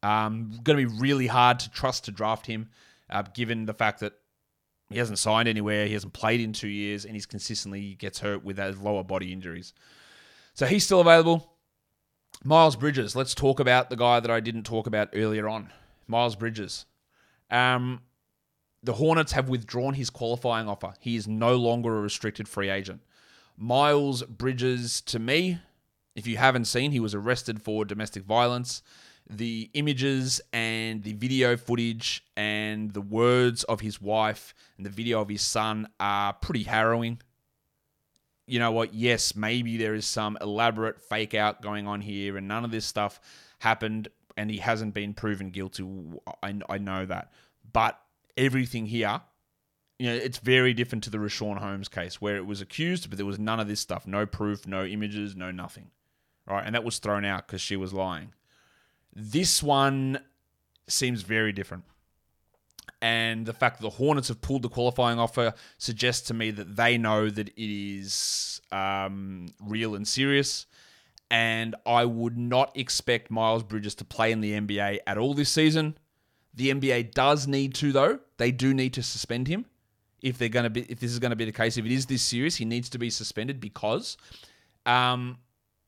Um, 0.03 0.53
going 0.63 0.79
to 0.79 0.89
be 0.89 1.01
really 1.01 1.27
hard 1.27 1.59
to 1.61 1.71
trust 1.71 2.05
to 2.05 2.13
draft 2.13 2.47
him, 2.47 2.69
uh, 3.11 3.23
given 3.35 3.67
the 3.67 3.75
fact 3.75 4.01
that 4.01 4.15
he 4.91 4.99
hasn't 4.99 5.19
signed 5.19 5.49
anywhere. 5.49 5.87
He 5.87 5.93
hasn't 5.93 6.13
played 6.13 6.41
in 6.41 6.53
two 6.53 6.69
years, 6.69 7.05
and 7.05 7.15
he's 7.15 7.27
consistently 7.27 7.95
gets 7.95 8.21
hurt 8.21 8.45
with 8.45 8.57
those 8.57 8.79
lower 8.79 9.05
body 9.05 9.33
injuries. 9.33 9.75
So 10.55 10.67
he's 10.67 10.85
still 10.85 11.01
available. 11.01 11.53
Miles 12.45 12.77
Bridges. 12.77 13.17
Let's 13.17 13.35
talk 13.35 13.61
about 13.61 13.91
the 13.91 13.97
guy 13.97 14.21
that 14.21 14.31
I 14.31 14.41
didn't 14.41 14.63
talk 14.63 14.87
about 14.87 15.11
earlier 15.15 15.49
on. 15.49 15.71
Miles 16.07 16.37
Bridges. 16.37 16.87
Um, 17.51 18.03
the 18.83 18.95
Hornets 18.95 19.33
have 19.33 19.49
withdrawn 19.49 19.95
his 19.95 20.09
qualifying 20.11 20.69
offer. 20.69 20.95
He 21.01 21.17
is 21.17 21.27
no 21.27 21.57
longer 21.57 21.99
a 21.99 22.01
restricted 22.01 22.49
free 22.49 22.71
agent. 22.71 23.03
Miles 23.59 24.23
Bridges, 24.23 25.01
to 25.03 25.19
me, 25.19 25.59
if 26.15 26.27
you 26.27 26.37
haven't 26.37 26.67
seen, 26.67 26.93
he 26.93 27.01
was 27.01 27.15
arrested 27.15 27.61
for 27.61 27.85
domestic 27.85 28.25
violence 28.25 28.83
the 29.31 29.71
images 29.75 30.41
and 30.53 31.03
the 31.03 31.13
video 31.13 31.57
footage 31.57 32.25
and 32.37 32.93
the 32.95 33.01
words 33.01 33.65
of 33.65 33.81
his 33.81 34.01
wife 34.01 34.55
and 34.77 34.87
the 34.87 34.91
video 34.91 35.21
of 35.21 35.29
his 35.29 35.43
son 35.43 35.87
are 36.01 36.33
pretty 36.33 36.63
harrowing. 36.63 37.21
You 38.47 38.59
know 38.59 38.73
what? 38.73 38.95
Yes, 38.95 39.37
maybe 39.37 39.77
there 39.77 39.95
is 39.95 40.07
some 40.07 40.39
elaborate 40.41 41.03
fake 41.03 41.35
out 41.35 41.61
going 41.61 41.87
on 41.87 42.01
here, 42.01 42.39
and 42.39 42.49
none 42.49 42.65
of 42.65 42.71
this 42.71 42.87
stuff 42.87 43.21
happened, 43.59 44.09
and 44.39 44.51
he 44.51 44.57
hasn't 44.57 44.95
been 44.95 45.13
proven 45.13 45.51
guilty. 45.51 45.87
I, 46.43 46.55
I 46.71 46.79
know 46.79 47.05
that. 47.05 47.31
But 47.71 48.01
everything 48.39 48.87
here, 48.87 49.21
you 49.99 50.09
know, 50.09 50.15
it's 50.15 50.39
very 50.39 50.73
different 50.75 51.03
to 51.05 51.11
the 51.11 51.19
Richaun 51.19 51.59
Holmes 51.59 51.89
case 51.89 52.21
where 52.21 52.37
it 52.37 52.47
was 52.47 52.61
accused, 52.61 53.11
but 53.11 53.17
there 53.17 53.27
was 53.27 53.39
none 53.39 53.59
of 53.59 53.67
this 53.67 53.81
stuff 53.81 54.07
no 54.07 54.27
proof, 54.27 54.67
no 54.67 54.85
images, 54.85 55.35
no 55.35 55.51
nothing. 55.51 55.91
Right? 56.47 56.65
And 56.65 56.75
that 56.75 56.85
was 56.85 56.99
thrown 56.99 57.25
out 57.25 57.47
because 57.47 57.61
she 57.61 57.77
was 57.77 57.93
lying. 57.93 58.33
This 59.15 59.63
one 59.63 60.21
seems 60.87 61.23
very 61.23 61.53
different. 61.53 61.85
And 63.03 63.45
the 63.45 63.53
fact 63.53 63.79
that 63.79 63.83
the 63.83 63.97
Hornets 63.97 64.29
have 64.29 64.41
pulled 64.41 64.63
the 64.63 64.69
qualifying 64.69 65.19
offer 65.19 65.53
suggests 65.77 66.29
to 66.29 66.35
me 66.35 66.51
that 66.53 66.77
they 66.77 66.97
know 66.97 67.29
that 67.29 67.49
it 67.49 67.59
is 67.59 68.61
um, 68.73 69.49
real 69.61 69.95
and 69.95 70.07
serious. 70.07 70.67
And 71.31 71.75
I 71.85 72.07
would 72.07 72.39
not 72.39 72.77
expect 72.77 73.31
Miles 73.31 73.63
Bridges 73.63 73.95
to 73.97 74.05
play 74.05 74.33
in 74.33 74.41
the 74.41 74.53
NBA 74.53 75.01
at 75.07 75.19
all 75.19 75.35
this 75.35 75.51
season. 75.51 75.99
The 76.55 76.71
NBA 76.71 77.13
does 77.13 77.47
need 77.47 77.75
to, 77.77 77.93
though. 77.93 78.21
They 78.39 78.51
do 78.51 78.73
need 78.73 78.95
to 78.95 79.03
suspend 79.03 79.49
him 79.49 79.67
if 80.23 80.39
they're 80.39 80.49
going 80.49 80.65
to 80.65 80.71
be. 80.71 80.83
If 80.83 81.01
this 81.01 81.11
is 81.11 81.19
going 81.19 81.31
to 81.31 81.37
be 81.37 81.45
the 81.45 81.53
case, 81.53 81.77
if 81.77 81.85
it 81.85 81.93
is 81.93 82.07
this 82.07 82.23
serious, 82.23 82.57
he 82.57 82.65
needs 82.65 82.89
to 82.91 82.99
be 82.99 83.11
suspended 83.11 83.61
because 83.61 84.17
um, 84.87 85.39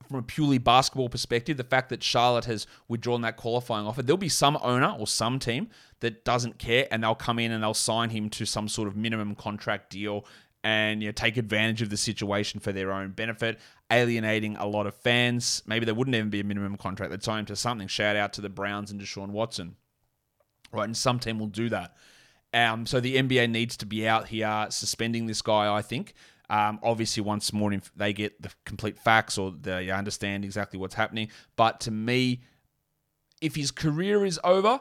from 0.09 0.19
a 0.19 0.23
purely 0.23 0.59
basketball 0.59 1.09
perspective, 1.09 1.57
the 1.57 1.64
fact 1.64 1.88
that 1.90 2.03
Charlotte 2.03 2.45
has 2.47 2.66
withdrawn 2.88 3.23
that 3.23 3.37
qualifying 3.37 3.87
offer, 3.87 4.03
there'll 4.03 4.19
be 4.19 4.29
some 4.29 4.59
owner 4.62 4.95
or 4.99 5.07
some 5.07 5.38
team 5.38 5.69
that 6.01 6.25
doesn't 6.25 6.59
care 6.59 6.88
and 6.90 7.03
they'll 7.03 7.14
come 7.14 7.38
in 7.38 7.53
and 7.53 7.62
they'll 7.62 7.75
sign 7.75 8.11
him 8.11 8.29
to 8.31 8.45
some 8.45 8.69
sort 8.69 8.88
of 8.88 8.97
minimum 8.97 9.35
contract 9.35 9.90
deal 9.90 10.25
and 10.64 11.03
you 11.03 11.09
know, 11.09 11.12
take 11.12 11.37
advantage 11.37 11.81
of 11.81 11.90
the 11.90 11.97
situation 11.97 12.61
for 12.61 12.73
their 12.73 12.93
own 12.93 13.12
benefit, 13.12 13.59
alienating 13.90 14.57
a 14.57 14.66
lot 14.66 14.87
of 14.87 14.95
fans. 14.95 15.62
Maybe 15.66 15.87
there 15.87 15.95
wouldn't 15.95 16.14
even 16.14 16.29
be 16.31 16.40
a 16.40 16.45
minimum 16.45 16.77
contract. 16.77 17.11
They'd 17.11 17.23
sign 17.23 17.40
him 17.40 17.47
to 17.47 17.57
something. 17.57 17.88
Shout 17.88 18.16
out 18.16 18.33
to 18.35 18.40
the 18.40 18.49
Browns 18.49 18.90
and 18.90 19.01
Deshaun 19.01 19.29
Watson. 19.29 19.77
Right, 20.73 20.85
and 20.85 20.97
some 20.97 21.19
team 21.19 21.38
will 21.38 21.47
do 21.47 21.69
that. 21.71 21.97
Um, 22.53 22.87
so 22.87 23.01
the 23.01 23.17
NBA 23.17 23.51
needs 23.51 23.77
to 23.79 23.87
be 23.87 24.07
out 24.07 24.29
here 24.29 24.67
suspending 24.71 25.27
this 25.27 25.43
guy, 25.43 25.73
I 25.73 25.83
think. 25.83 26.15
Um, 26.49 26.81
obviously, 26.83 27.23
once 27.23 27.53
more 27.53 27.73
inf- 27.73 27.93
they 27.95 28.13
get 28.13 28.43
the 28.43 28.51
complete 28.65 28.99
facts 28.99 29.39
or 29.39 29.53
they 29.53 29.91
understand 29.91 30.45
exactly 30.45 30.81
what's 30.81 30.97
happening. 30.97 31.29
But 31.55 31.79
to 31.81 31.93
me, 31.93 32.41
if 33.41 33.55
his 33.55 33.71
career 33.71 34.25
is 34.25 34.41
over, 34.43 34.81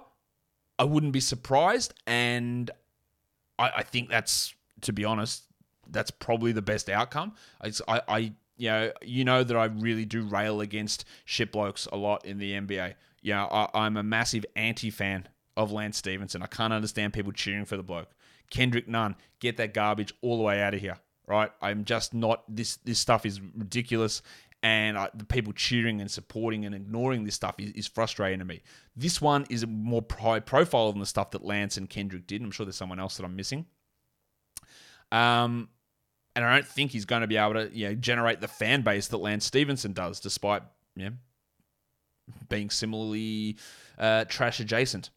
I 0.79 0.83
wouldn't 0.85 1.13
be 1.13 1.19
surprised. 1.19 1.93
And 2.07 2.71
I, 3.59 3.71
I 3.77 3.83
think 3.83 4.09
that's, 4.09 4.55
to 4.81 4.93
be 4.93 5.05
honest, 5.05 5.43
that's 5.91 6.09
probably 6.09 6.53
the 6.53 6.61
best 6.63 6.89
outcome. 6.89 7.33
I, 7.61 8.01
I, 8.07 8.17
you 8.57 8.69
know, 8.69 8.91
you 9.03 9.23
know 9.23 9.43
that 9.43 9.55
I 9.55 9.65
really 9.65 10.05
do 10.05 10.23
rail 10.23 10.61
against 10.61 11.05
shit 11.25 11.51
blokes 11.51 11.87
a 11.91 11.97
lot 11.97 12.25
in 12.25 12.39
the 12.39 12.53
NBA. 12.53 12.95
You 13.21 13.33
know, 13.33 13.69
I'm 13.75 13.95
a 13.95 14.03
massive 14.03 14.45
anti-fan 14.55 15.27
of 15.59 15.71
Lance 15.71 15.97
Stephenson. 15.97 16.41
I 16.41 16.47
can't 16.47 16.73
understand 16.73 17.13
people 17.13 17.31
cheering 17.31 17.65
for 17.65 17.77
the 17.77 17.83
bloke. 17.83 18.09
Kendrick 18.49 18.87
Nunn, 18.87 19.15
get 19.39 19.57
that 19.57 19.73
garbage 19.75 20.13
all 20.21 20.37
the 20.37 20.43
way 20.43 20.61
out 20.61 20.73
of 20.73 20.81
here 20.81 20.97
right? 21.29 21.51
I'm 21.61 21.85
just 21.85 22.13
not 22.13 22.43
this. 22.49 22.77
This 22.77 22.99
stuff 22.99 23.25
is 23.25 23.39
ridiculous, 23.39 24.21
and 24.63 24.97
I, 24.97 25.09
the 25.13 25.23
people 25.23 25.53
cheering 25.53 26.01
and 26.01 26.11
supporting 26.11 26.65
and 26.65 26.75
ignoring 26.75 27.23
this 27.23 27.35
stuff 27.35 27.55
is, 27.59 27.71
is 27.73 27.87
frustrating 27.87 28.39
to 28.39 28.45
me. 28.45 28.63
This 28.95 29.21
one 29.21 29.45
is 29.49 29.65
more 29.65 30.03
high 30.19 30.39
profile 30.39 30.91
than 30.91 30.99
the 30.99 31.05
stuff 31.05 31.31
that 31.31 31.45
Lance 31.45 31.77
and 31.77 31.89
Kendrick 31.89 32.27
did. 32.27 32.41
I'm 32.41 32.51
sure 32.51 32.65
there's 32.65 32.75
someone 32.75 32.99
else 32.99 33.15
that 33.17 33.23
I'm 33.23 33.35
missing. 33.35 33.67
Um, 35.11 35.69
and 36.35 36.43
I 36.43 36.55
don't 36.55 36.67
think 36.67 36.91
he's 36.91 37.05
going 37.05 37.21
to 37.21 37.27
be 37.27 37.37
able 37.37 37.53
to 37.53 37.69
you 37.71 37.89
know 37.89 37.95
generate 37.95 38.41
the 38.41 38.47
fan 38.47 38.81
base 38.81 39.07
that 39.07 39.17
Lance 39.17 39.45
Stephenson 39.45 39.93
does, 39.93 40.19
despite 40.19 40.63
know, 40.95 41.11
being 42.49 42.69
similarly 42.69 43.57
uh, 43.97 44.25
trash 44.25 44.59
adjacent. 44.59 45.11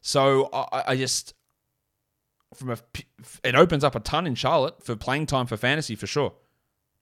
So 0.00 0.48
I, 0.52 0.84
I 0.88 0.96
just 0.96 1.34
from 2.54 2.70
a 2.70 2.78
it 3.44 3.54
opens 3.54 3.84
up 3.84 3.94
a 3.94 4.00
ton 4.00 4.26
in 4.26 4.34
Charlotte 4.34 4.82
for 4.82 4.96
playing 4.96 5.26
time 5.26 5.46
for 5.46 5.56
fantasy 5.56 5.94
for 5.94 6.06
sure. 6.06 6.34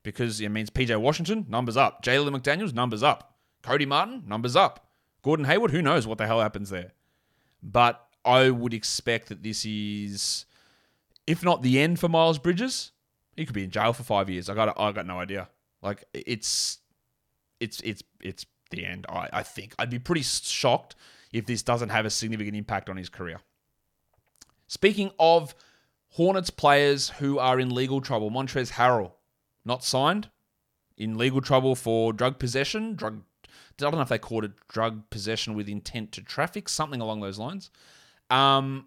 Because 0.02 0.40
it 0.40 0.48
means 0.48 0.70
PJ 0.70 0.96
Washington, 1.00 1.46
numbers 1.48 1.76
up. 1.76 2.04
Jalen 2.04 2.34
McDaniels, 2.37 2.72
numbers 2.72 3.02
up. 3.02 3.37
Cody 3.62 3.84
Martin, 3.84 4.22
numbers 4.26 4.56
up. 4.56 4.88
Gordon 5.22 5.44
Hayward, 5.46 5.72
who 5.72 5.82
knows 5.82 6.06
what 6.06 6.18
the 6.18 6.26
hell 6.26 6.40
happens 6.40 6.70
there. 6.70 6.92
But 7.62 8.02
I 8.24 8.50
would 8.50 8.72
expect 8.72 9.28
that 9.28 9.42
this 9.42 9.64
is, 9.64 10.46
if 11.26 11.42
not 11.42 11.62
the 11.62 11.80
end 11.80 11.98
for 11.98 12.08
Miles 12.08 12.38
Bridges, 12.38 12.92
he 13.37 13.44
could 13.44 13.54
be 13.54 13.64
in 13.64 13.70
jail 13.70 13.92
for 13.92 14.04
five 14.04 14.30
years. 14.30 14.48
I 14.48 14.54
got 14.54 14.78
I 14.78 14.92
got 14.92 15.06
no 15.06 15.20
idea. 15.20 15.48
Like 15.82 16.04
it's 16.12 16.78
it's 17.61 17.80
it's 17.80 18.02
it's 18.20 18.46
the 18.70 18.84
end. 18.84 19.06
I, 19.08 19.28
I 19.32 19.42
think 19.42 19.74
I'd 19.78 19.90
be 19.90 19.98
pretty 19.98 20.22
shocked 20.22 20.94
if 21.32 21.46
this 21.46 21.62
doesn't 21.62 21.90
have 21.90 22.06
a 22.06 22.10
significant 22.10 22.56
impact 22.56 22.88
on 22.88 22.96
his 22.96 23.08
career. 23.08 23.40
Speaking 24.66 25.10
of 25.18 25.54
Hornets 26.10 26.50
players 26.50 27.10
who 27.10 27.38
are 27.38 27.60
in 27.60 27.74
legal 27.74 28.00
trouble, 28.00 28.30
Montrezl 28.30 28.72
Harrell 28.72 29.12
not 29.64 29.84
signed 29.84 30.30
in 30.96 31.18
legal 31.18 31.40
trouble 31.40 31.74
for 31.74 32.12
drug 32.12 32.38
possession, 32.38 32.94
drug 32.94 33.22
I 33.46 33.90
don't 33.90 33.94
know 33.94 34.00
if 34.00 34.08
they 34.08 34.18
called 34.18 34.44
it 34.44 34.52
drug 34.68 35.08
possession 35.10 35.54
with 35.54 35.68
intent 35.68 36.12
to 36.12 36.22
traffic, 36.22 36.68
something 36.68 37.00
along 37.00 37.20
those 37.20 37.38
lines. 37.38 37.70
Um, 38.28 38.86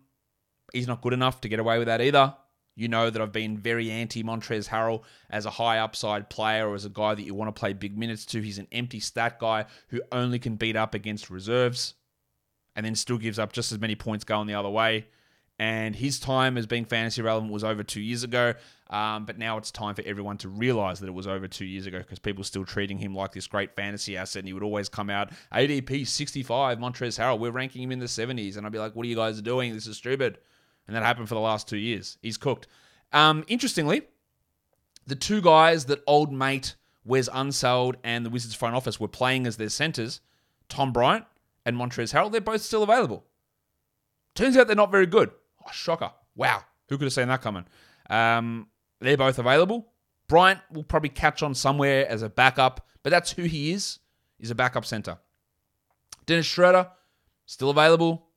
he's 0.73 0.87
not 0.87 1.01
good 1.01 1.13
enough 1.13 1.39
to 1.41 1.49
get 1.49 1.59
away 1.59 1.77
with 1.77 1.87
that 1.87 2.01
either. 2.01 2.35
You 2.75 2.87
know 2.87 3.09
that 3.09 3.21
I've 3.21 3.31
been 3.31 3.57
very 3.57 3.89
anti 3.89 4.23
Montrezl 4.23 4.67
Harrell 4.67 5.03
as 5.29 5.45
a 5.45 5.49
high 5.49 5.79
upside 5.79 6.29
player 6.29 6.67
or 6.67 6.75
as 6.75 6.85
a 6.85 6.89
guy 6.89 7.15
that 7.15 7.23
you 7.23 7.33
want 7.33 7.53
to 7.53 7.59
play 7.59 7.73
big 7.73 7.97
minutes 7.97 8.25
to. 8.27 8.41
He's 8.41 8.57
an 8.57 8.67
empty 8.71 8.99
stat 8.99 9.39
guy 9.39 9.65
who 9.89 10.01
only 10.11 10.39
can 10.39 10.55
beat 10.55 10.75
up 10.75 10.93
against 10.93 11.29
reserves 11.29 11.93
and 12.75 12.85
then 12.85 12.95
still 12.95 13.17
gives 13.17 13.39
up 13.39 13.53
just 13.53 13.71
as 13.71 13.79
many 13.79 13.95
points 13.95 14.23
going 14.23 14.47
the 14.47 14.53
other 14.53 14.69
way. 14.69 15.07
And 15.59 15.95
his 15.95 16.19
time 16.19 16.57
as 16.57 16.65
being 16.65 16.85
fantasy 16.85 17.21
relevant 17.21 17.51
was 17.51 17.63
over 17.63 17.83
two 17.83 18.01
years 18.01 18.23
ago. 18.23 18.55
Um, 18.89 19.25
but 19.25 19.37
now 19.37 19.57
it's 19.57 19.69
time 19.69 19.93
for 19.93 20.01
everyone 20.05 20.37
to 20.39 20.49
realize 20.49 20.99
that 20.99 21.07
it 21.07 21.13
was 21.13 21.27
over 21.27 21.47
two 21.47 21.65
years 21.65 21.85
ago 21.85 21.99
because 21.99 22.17
people 22.17 22.41
are 22.41 22.45
still 22.45 22.65
treating 22.65 22.97
him 22.97 23.13
like 23.13 23.31
this 23.31 23.45
great 23.45 23.75
fantasy 23.75 24.17
asset. 24.17 24.39
And 24.39 24.47
he 24.47 24.53
would 24.53 24.63
always 24.63 24.89
come 24.89 25.09
out 25.09 25.31
ADP 25.53 26.07
65, 26.07 26.79
Montrezl 26.79 27.19
Harrell. 27.19 27.39
We're 27.39 27.51
ranking 27.51 27.83
him 27.83 27.91
in 27.91 27.99
the 27.99 28.07
70s. 28.07 28.57
And 28.57 28.65
I'd 28.65 28.71
be 28.71 28.79
like, 28.79 28.95
what 28.95 29.05
are 29.05 29.09
you 29.09 29.15
guys 29.15 29.39
doing? 29.41 29.73
This 29.73 29.85
is 29.85 29.97
stupid. 29.97 30.39
And 30.87 30.95
that 30.95 31.03
happened 31.03 31.29
for 31.29 31.35
the 31.35 31.41
last 31.41 31.69
two 31.69 31.77
years. 31.77 32.17
He's 32.23 32.37
cooked. 32.37 32.67
Um, 33.13 33.43
interestingly, 33.47 34.01
the 35.05 35.15
two 35.15 35.41
guys 35.41 35.85
that 35.85 36.01
old 36.07 36.33
mate 36.33 36.75
Wes 37.03 37.29
Unseld 37.29 37.95
and 38.03 38.25
the 38.25 38.29
Wizards 38.29 38.55
front 38.55 38.75
office 38.75 38.99
were 38.99 39.07
playing 39.07 39.47
as 39.47 39.57
their 39.57 39.69
centers, 39.69 40.21
Tom 40.69 40.91
Bryant 40.91 41.25
and 41.65 41.75
Montrezl 41.75 42.13
Harrell, 42.13 42.31
they're 42.31 42.41
both 42.41 42.61
still 42.61 42.83
available. 42.83 43.25
Turns 44.35 44.57
out 44.57 44.67
they're 44.67 44.75
not 44.75 44.91
very 44.91 45.05
good. 45.05 45.31
Oh, 45.65 45.71
shocker. 45.71 46.11
Wow. 46.35 46.63
Who 46.89 46.97
could 46.97 47.05
have 47.05 47.13
seen 47.13 47.27
that 47.27 47.41
coming? 47.41 47.65
Um, 48.09 48.67
they're 48.99 49.17
both 49.17 49.39
available. 49.39 49.87
Bryant 50.27 50.59
will 50.71 50.83
probably 50.83 51.09
catch 51.09 51.43
on 51.43 51.53
somewhere 51.53 52.07
as 52.07 52.21
a 52.21 52.29
backup, 52.29 52.87
but 53.03 53.09
that's 53.09 53.31
who 53.31 53.43
he 53.43 53.71
is. 53.71 53.99
He's 54.37 54.51
a 54.51 54.55
backup 54.55 54.85
center. 54.85 55.17
Dennis 56.25 56.45
Schroeder, 56.45 56.89
still 57.45 57.69
available. 57.69 58.27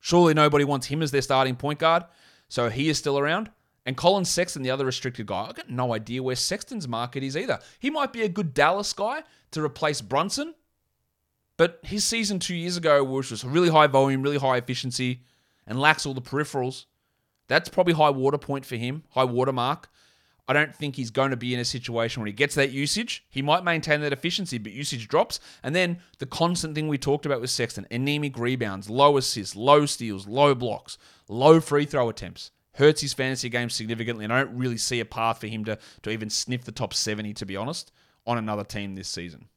Surely 0.00 0.34
nobody 0.34 0.64
wants 0.64 0.86
him 0.86 1.02
as 1.02 1.10
their 1.10 1.22
starting 1.22 1.56
point 1.56 1.78
guard, 1.78 2.04
so 2.48 2.68
he 2.68 2.88
is 2.88 2.98
still 2.98 3.18
around. 3.18 3.50
And 3.86 3.96
Collin 3.96 4.24
Sexton, 4.24 4.62
the 4.62 4.70
other 4.70 4.84
restricted 4.84 5.26
guy, 5.26 5.46
I 5.48 5.52
got 5.52 5.70
no 5.70 5.94
idea 5.94 6.22
where 6.22 6.36
Sexton's 6.36 6.86
market 6.86 7.22
is 7.22 7.36
either. 7.36 7.58
He 7.78 7.90
might 7.90 8.12
be 8.12 8.22
a 8.22 8.28
good 8.28 8.52
Dallas 8.52 8.92
guy 8.92 9.22
to 9.52 9.64
replace 9.64 10.00
Brunson, 10.00 10.54
but 11.58 11.80
his 11.82 12.04
season 12.04 12.38
two 12.38 12.54
years 12.54 12.78
ago, 12.78 13.04
which 13.04 13.30
was 13.30 13.44
really 13.44 13.68
high 13.68 13.88
volume, 13.88 14.22
really 14.22 14.38
high 14.38 14.56
efficiency, 14.56 15.24
and 15.66 15.78
lacks 15.78 16.06
all 16.06 16.14
the 16.14 16.22
peripherals, 16.22 16.86
that's 17.48 17.68
probably 17.68 17.94
high 17.94 18.10
water 18.10 18.38
point 18.38 18.64
for 18.64 18.76
him, 18.76 19.02
high 19.10 19.24
water 19.24 19.52
mark. 19.52 19.90
I 20.46 20.54
don't 20.54 20.74
think 20.74 20.96
he's 20.96 21.10
going 21.10 21.30
to 21.30 21.36
be 21.36 21.52
in 21.52 21.60
a 21.60 21.64
situation 21.64 22.22
when 22.22 22.28
he 22.28 22.32
gets 22.32 22.54
that 22.54 22.70
usage. 22.70 23.26
He 23.28 23.42
might 23.42 23.64
maintain 23.64 24.00
that 24.00 24.14
efficiency, 24.14 24.56
but 24.56 24.72
usage 24.72 25.06
drops. 25.08 25.40
And 25.62 25.74
then 25.74 25.98
the 26.20 26.26
constant 26.26 26.74
thing 26.74 26.88
we 26.88 26.96
talked 26.96 27.26
about 27.26 27.42
with 27.42 27.50
Sexton 27.50 27.86
anemic 27.90 28.38
rebounds, 28.38 28.88
low 28.88 29.18
assists, 29.18 29.54
low 29.54 29.84
steals, 29.84 30.26
low 30.26 30.54
blocks, 30.54 30.96
low 31.28 31.60
free 31.60 31.84
throw 31.84 32.08
attempts. 32.08 32.50
Hurts 32.74 33.00
his 33.00 33.12
fantasy 33.12 33.48
game 33.48 33.68
significantly, 33.68 34.24
and 34.24 34.32
I 34.32 34.44
don't 34.44 34.56
really 34.56 34.78
see 34.78 35.00
a 35.00 35.04
path 35.04 35.40
for 35.40 35.48
him 35.48 35.64
to, 35.64 35.76
to 36.02 36.10
even 36.10 36.30
sniff 36.30 36.64
the 36.64 36.72
top 36.72 36.94
70, 36.94 37.34
to 37.34 37.44
be 37.44 37.56
honest, 37.56 37.90
on 38.24 38.38
another 38.38 38.62
team 38.62 38.94
this 38.94 39.08
season. 39.08 39.48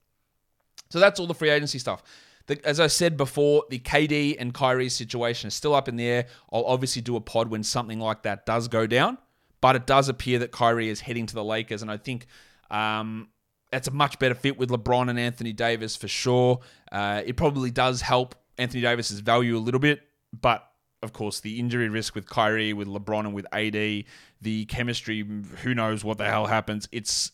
So 0.91 0.99
that's 0.99 1.19
all 1.19 1.27
the 1.27 1.34
free 1.34 1.49
agency 1.49 1.80
stuff. 1.80 2.04
The, 2.47 2.60
as 2.65 2.80
I 2.80 2.88
said 2.88 3.17
before, 3.17 3.65
the 3.69 3.80
KD 3.80 4.36
and 4.39 4.54
Kyrie 4.54 4.89
situation 4.89 5.47
is 5.47 5.54
still 5.54 5.75
up 5.75 5.88
in 5.88 5.95
the 5.95 6.06
air. 6.06 6.25
I'll 6.51 6.65
obviously 6.65 7.01
do 7.01 7.15
a 7.15 7.21
pod 7.21 7.49
when 7.49 7.63
something 7.63 7.99
like 7.99 8.23
that 8.23 8.45
does 8.45 8.67
go 8.67 8.88
down, 8.88 9.17
but 9.62 9.75
it 9.75 9.86
does 9.86 10.10
appear 10.10 10.39
that 10.39 10.51
Kyrie 10.51 10.89
is 10.89 11.01
heading 11.01 11.25
to 11.27 11.34
the 11.34 11.43
Lakers, 11.43 11.82
and 11.82 11.91
I 11.91 11.97
think 11.97 12.27
um, 12.69 13.30
that's 13.71 13.88
a 13.88 13.91
much 13.91 14.19
better 14.19 14.36
fit 14.36 14.58
with 14.58 14.69
LeBron 14.69 15.10
and 15.10 15.19
Anthony 15.19 15.54
Davis 15.54 15.95
for 15.95 16.08
sure. 16.08 16.60
Uh, 16.91 17.21
it 17.25 17.38
probably 17.38 17.71
does 17.71 18.01
help 18.01 18.36
Anthony 18.58 18.82
Davis's 18.82 19.19
value 19.19 19.58
a 19.58 19.60
little 19.60 19.80
bit, 19.80 20.01
but 20.39 20.67
of 21.04 21.13
course, 21.13 21.39
the 21.39 21.60
injury 21.60 21.89
risk 21.89 22.13
with 22.13 22.30
Kyrie, 22.30 22.73
with 22.73 22.88
LeBron, 22.88 23.21
and 23.21 23.34
with 23.34 23.45
AD, 23.51 24.06
the 24.41 24.65
chemistry, 24.65 25.25
who 25.63 25.73
knows 25.73 26.04
what 26.04 26.17
the 26.17 26.25
hell 26.25 26.45
happens. 26.45 26.88
It's 26.91 27.32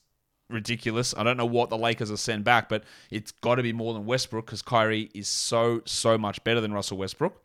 ridiculous. 0.50 1.14
I 1.18 1.24
don't 1.24 1.38
know 1.38 1.46
what 1.46 1.70
the 1.70 1.78
Lakers 1.78 2.12
are 2.12 2.18
sent 2.18 2.44
back, 2.44 2.70
but 2.70 2.84
it's 3.12 3.32
got 3.32 3.56
to 3.56 3.64
be 3.64 3.74
more 3.74 3.94
than 3.94 4.06
Westbrook 4.06 4.46
because 4.46 4.62
Kyrie 4.62 5.10
is 5.14 5.28
so, 5.28 5.82
so 5.86 6.18
much 6.18 6.44
better 6.44 6.62
than 6.62 6.74
Russell 6.74 6.98
Westbrook. 6.98 7.42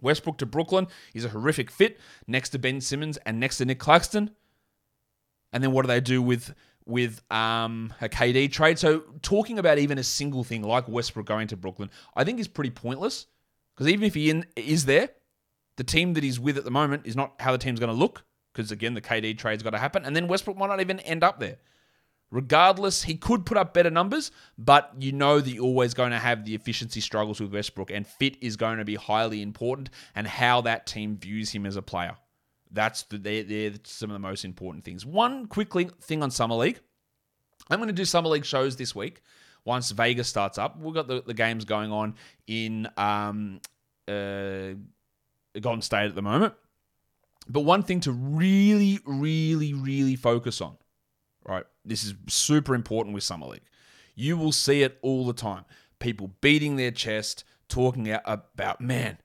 Westbrook 0.00 0.38
to 0.38 0.46
Brooklyn 0.46 0.86
is 1.14 1.24
a 1.24 1.28
horrific 1.30 1.70
fit 1.70 1.98
next 2.26 2.50
to 2.50 2.58
Ben 2.58 2.80
Simmons 2.80 3.16
and 3.18 3.40
next 3.40 3.58
to 3.58 3.64
Nick 3.64 3.78
Claxton. 3.78 4.30
And 5.52 5.62
then 5.62 5.72
what 5.72 5.82
do 5.82 5.88
they 5.88 6.00
do 6.00 6.20
with 6.20 6.54
with 6.84 7.20
um, 7.32 7.92
a 8.00 8.08
KD 8.08 8.52
trade? 8.52 8.78
So 8.78 9.04
talking 9.22 9.58
about 9.58 9.78
even 9.78 9.98
a 9.98 10.04
single 10.04 10.44
thing 10.44 10.62
like 10.62 10.86
Westbrook 10.88 11.26
going 11.26 11.48
to 11.48 11.56
Brooklyn, 11.56 11.90
I 12.14 12.24
think 12.24 12.38
is 12.38 12.48
pretty 12.48 12.70
pointless 12.70 13.26
because 13.74 13.88
even 13.88 14.04
if 14.04 14.14
he 14.14 14.30
in, 14.30 14.44
is 14.54 14.84
there, 14.84 15.10
the 15.76 15.84
team 15.84 16.14
that 16.14 16.22
he's 16.22 16.40
with 16.40 16.58
at 16.58 16.64
the 16.64 16.70
moment 16.70 17.06
is 17.06 17.16
not 17.16 17.34
how 17.40 17.52
the 17.52 17.58
team's 17.58 17.80
going 17.80 17.92
to 17.92 17.98
look 17.98 18.24
because 18.52 18.70
again 18.70 18.94
the 18.94 19.00
KD 19.00 19.36
trade's 19.38 19.62
got 19.62 19.70
to 19.70 19.78
happen, 19.78 20.04
and 20.04 20.16
then 20.16 20.28
Westbrook 20.28 20.56
might 20.56 20.68
not 20.68 20.80
even 20.80 21.00
end 21.00 21.22
up 21.22 21.40
there. 21.40 21.56
Regardless, 22.30 23.04
he 23.04 23.14
could 23.14 23.46
put 23.46 23.56
up 23.56 23.72
better 23.72 23.90
numbers, 23.90 24.32
but 24.58 24.92
you 24.98 25.12
know 25.12 25.40
that 25.40 25.50
you're 25.50 25.64
always 25.64 25.94
going 25.94 26.10
to 26.10 26.18
have 26.18 26.44
the 26.44 26.54
efficiency 26.54 27.00
struggles 27.00 27.40
with 27.40 27.52
Westbrook, 27.52 27.90
and 27.90 28.06
fit 28.06 28.36
is 28.40 28.56
going 28.56 28.78
to 28.78 28.84
be 28.84 28.96
highly 28.96 29.42
important, 29.42 29.90
and 30.14 30.26
how 30.26 30.60
that 30.62 30.86
team 30.86 31.16
views 31.16 31.50
him 31.50 31.64
as 31.66 31.76
a 31.76 31.82
player. 31.82 32.16
That's 32.72 33.04
the, 33.04 33.18
they're, 33.18 33.44
they're 33.44 33.72
some 33.84 34.10
of 34.10 34.14
the 34.14 34.18
most 34.18 34.44
important 34.44 34.84
things. 34.84 35.06
One 35.06 35.46
quick 35.46 35.72
thing 36.00 36.22
on 36.22 36.30
Summer 36.30 36.56
League. 36.56 36.80
I'm 37.70 37.78
going 37.78 37.88
to 37.88 37.92
do 37.94 38.04
Summer 38.04 38.28
League 38.28 38.44
shows 38.44 38.76
this 38.76 38.94
week 38.94 39.22
once 39.64 39.90
Vegas 39.92 40.28
starts 40.28 40.58
up. 40.58 40.78
We've 40.80 40.94
got 40.94 41.06
the, 41.06 41.22
the 41.24 41.34
games 41.34 41.64
going 41.64 41.92
on 41.92 42.16
in 42.46 42.88
um, 42.96 43.60
uh, 44.08 44.74
Golden 45.60 45.82
State 45.82 46.06
at 46.06 46.14
the 46.14 46.22
moment. 46.22 46.54
But 47.48 47.60
one 47.60 47.82
thing 47.84 48.00
to 48.00 48.12
really, 48.12 48.98
really, 49.04 49.74
really 49.74 50.16
focus 50.16 50.60
on 50.60 50.76
right? 51.46 51.64
This 51.84 52.04
is 52.04 52.14
super 52.28 52.74
important 52.74 53.14
with 53.14 53.24
Summer 53.24 53.46
League. 53.46 53.62
You 54.14 54.36
will 54.36 54.52
see 54.52 54.82
it 54.82 54.98
all 55.02 55.26
the 55.26 55.32
time. 55.32 55.64
People 55.98 56.32
beating 56.40 56.76
their 56.76 56.90
chest, 56.90 57.44
talking 57.68 58.10
about, 58.24 58.80
man, 58.80 59.18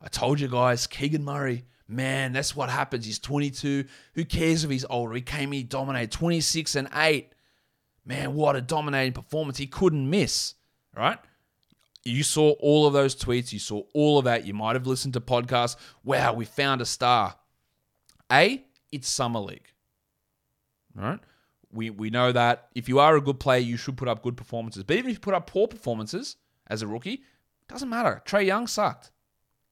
I 0.00 0.08
told 0.08 0.40
you 0.40 0.48
guys, 0.48 0.86
Keegan 0.86 1.24
Murray, 1.24 1.64
man, 1.88 2.32
that's 2.32 2.54
what 2.54 2.70
happens. 2.70 3.06
He's 3.06 3.18
22. 3.18 3.84
Who 4.14 4.24
cares 4.24 4.64
if 4.64 4.70
he's 4.70 4.84
older? 4.88 5.14
He 5.14 5.20
came 5.20 5.52
here, 5.52 5.64
dominated 5.64 6.12
26 6.12 6.76
and 6.76 6.88
8. 6.94 7.32
Man, 8.06 8.34
what 8.34 8.56
a 8.56 8.60
dominating 8.60 9.14
performance. 9.14 9.56
He 9.56 9.66
couldn't 9.66 10.08
miss, 10.08 10.54
right? 10.94 11.18
You 12.04 12.22
saw 12.22 12.50
all 12.60 12.86
of 12.86 12.92
those 12.92 13.16
tweets. 13.16 13.50
You 13.50 13.58
saw 13.58 13.82
all 13.94 14.18
of 14.18 14.26
that. 14.26 14.46
You 14.46 14.52
might 14.52 14.76
have 14.76 14.86
listened 14.86 15.14
to 15.14 15.20
podcasts. 15.22 15.76
Wow, 16.04 16.34
we 16.34 16.44
found 16.44 16.82
a 16.82 16.86
star. 16.86 17.36
A, 18.30 18.62
it's 18.92 19.08
Summer 19.08 19.40
League. 19.40 19.72
All 20.98 21.04
right? 21.04 21.20
We, 21.74 21.90
we 21.90 22.08
know 22.08 22.30
that 22.30 22.68
if 22.74 22.88
you 22.88 23.00
are 23.00 23.16
a 23.16 23.20
good 23.20 23.40
player, 23.40 23.60
you 23.60 23.76
should 23.76 23.96
put 23.96 24.08
up 24.08 24.22
good 24.22 24.36
performances. 24.36 24.84
But 24.84 24.96
even 24.96 25.10
if 25.10 25.16
you 25.16 25.20
put 25.20 25.34
up 25.34 25.48
poor 25.48 25.66
performances 25.66 26.36
as 26.68 26.82
a 26.82 26.86
rookie, 26.86 27.24
doesn't 27.68 27.88
matter. 27.88 28.22
Trae 28.24 28.46
Young 28.46 28.66
sucked. 28.66 29.10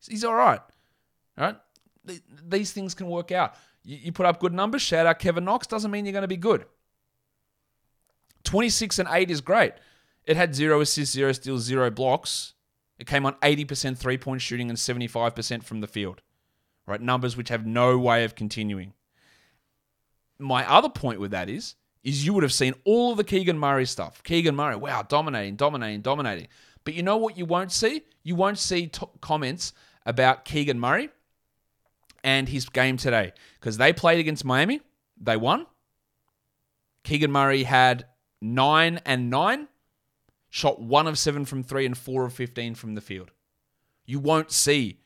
He's 0.09 0.25
all 0.25 0.35
right. 0.35 0.61
All 1.39 1.45
right? 1.45 1.57
These 2.45 2.73
things 2.73 2.95
can 2.95 3.07
work 3.07 3.31
out. 3.31 3.55
You 3.85 4.13
put 4.13 4.27
up 4.27 4.41
good 4.41 4.53
numbers, 4.53 4.83
shout 4.83 5.07
out 5.07 5.19
Kevin 5.19 5.45
Knox, 5.45 5.67
doesn't 5.67 5.91
mean 5.91 6.05
you're 6.05 6.13
going 6.13 6.23
to 6.23 6.29
be 6.29 6.37
good. 6.37 6.67
26 8.45 8.99
and 8.99 9.09
8 9.11 9.31
is 9.31 9.41
great. 9.41 9.73
It 10.25 10.37
had 10.37 10.55
zero 10.55 10.81
assists, 10.81 11.15
zero 11.15 11.33
steals, 11.33 11.63
zero 11.63 11.91
blocks. 11.91 12.55
It 12.99 13.07
came 13.07 13.27
on 13.27 13.35
80% 13.35 13.99
three 13.99 14.19
point 14.19 14.41
shooting 14.41 14.69
and 14.69 14.79
75% 14.79 15.65
from 15.65 15.81
the 15.81 15.87
field. 15.87 16.23
Right? 16.87 17.01
Numbers 17.01 17.37
which 17.37 17.49
have 17.49 17.67
no 17.67 17.99
way 17.99 18.25
of 18.25 18.35
continuing. 18.35 18.93
My 20.39 20.69
other 20.69 20.89
point 20.89 21.21
with 21.21 21.31
that 21.31 21.49
is 21.49 21.77
is 22.05 22.27
you 22.27 22.35
would 22.35 22.43
have 22.43 22.53
seen 22.53 22.75
all 22.85 23.13
of 23.13 23.17
the 23.17 23.25
Keegan 23.25 23.59
Murray 23.59 23.87
stuff. 23.87 24.23
Keegan 24.23 24.57
Murray, 24.57 24.77
wow, 24.77 25.03
dominating, 25.03 25.57
dominating, 25.57 26.01
dominating. 26.01 26.49
But 26.85 26.95
you 26.95 27.03
know 27.03 27.17
what 27.17 27.39
you 27.39 27.47
won't 27.47 27.73
see? 27.73 28.03
You 28.23 28.35
won't 28.35 28.59
see 28.59 28.89
t- 28.89 29.07
comments 29.21 29.73
about 30.05 30.45
Keegan 30.45 30.81
Murray 30.81 31.11
and 32.25 32.49
his 32.49 32.69
game 32.69 32.97
today 32.97 33.33
because 33.61 33.77
they 33.77 33.93
played 33.93 34.19
against 34.19 34.45
Miami. 34.45 34.81
They 35.21 35.37
won. 35.37 35.67
Keegan 37.05 37.31
Murray 37.31 37.65
had 37.65 38.07
nine 38.41 39.01
and 39.05 39.31
nine, 39.31 39.69
shot 40.51 40.81
one 40.81 41.07
of 41.07 41.19
seven 41.19 41.45
from 41.45 41.63
three 41.63 41.87
and 41.87 41.97
four 41.97 42.25
of 42.25 42.33
15 42.33 42.75
from 42.75 42.95
the 42.95 43.01
field. 43.01 43.31
You 44.05 44.19
won't 44.19 44.51
see 44.51 44.99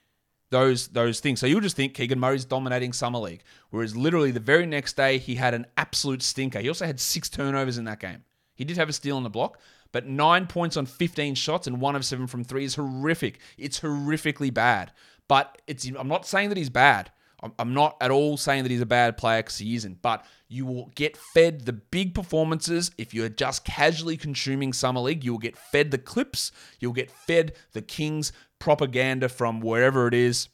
those 0.51 0.89
those 0.89 1.21
things. 1.21 1.41
So 1.41 1.47
you'll 1.47 1.61
just 1.61 1.77
think 1.77 1.95
Keegan 1.95 2.21
Murray's 2.21 2.45
dominating 2.45 2.93
summer 2.93 3.19
league, 3.19 3.43
whereas 3.71 3.97
literally 3.97 4.31
the 4.31 4.41
very 4.41 4.67
next 4.67 4.97
day 4.97 5.19
he 5.19 5.35
had 5.35 5.55
an 5.55 5.67
absolute 5.77 6.23
stinker. 6.23 6.61
He 6.61 6.69
also 6.69 6.87
had 6.87 7.01
six 7.01 7.29
turnovers 7.29 7.79
in 7.79 7.85
that 7.85 8.01
game. 8.01 8.25
He 8.55 8.65
did 8.65 8.77
have 8.77 8.89
a 8.89 8.93
steal 8.93 9.17
on 9.17 9.23
the 9.23 9.31
block, 9.31 9.59
but 9.93 10.07
nine 10.07 10.47
points 10.47 10.77
on 10.77 10.87
15 10.87 11.35
shots 11.35 11.67
and 11.67 11.81
one 11.81 11.97
of 11.97 12.05
seven 12.05 12.27
from 12.27 12.45
three 12.45 12.65
is 12.65 12.75
horrific. 12.75 13.41
It's 13.59 13.81
horrifically 13.81 14.53
bad. 14.53 14.93
But 15.29 15.61
it's 15.67 15.87
I'm 15.87 16.09
not 16.09 16.27
saying 16.27 16.51
that 16.51 16.59
he's 16.59 16.71
bad. 16.71 17.11
I'm 17.59 17.75
not 17.75 17.97
at 18.01 18.11
all 18.11 18.37
saying 18.37 18.63
that 18.63 18.71
he's 18.71 18.81
a 18.81 18.87
bad 18.87 19.17
player 19.17 19.43
because 19.43 19.59
he 19.59 19.75
isn't, 19.75 20.03
but 20.03 20.25
you 20.49 20.65
will 20.67 20.93
get 20.95 21.17
fed 21.17 21.67
the 21.67 21.73
big 21.73 22.15
performances 22.15 22.91
if 22.99 23.13
you're 23.13 23.29
just 23.29 23.65
casually 23.65 24.17
consuming 24.17 24.73
Summer 24.73 25.01
League. 25.01 25.25
You'll 25.25 25.39
get 25.39 25.57
fed 25.57 25.91
the 25.91 25.99
clips, 25.99 26.53
you'll 26.81 26.93
get 26.93 27.11
fed 27.11 27.55
the 27.73 27.83
Kings 27.83 28.33
propaganda 28.59 29.29
from 29.29 29.61
wherever 29.61 30.07
it 30.07 30.15
is 30.15 30.49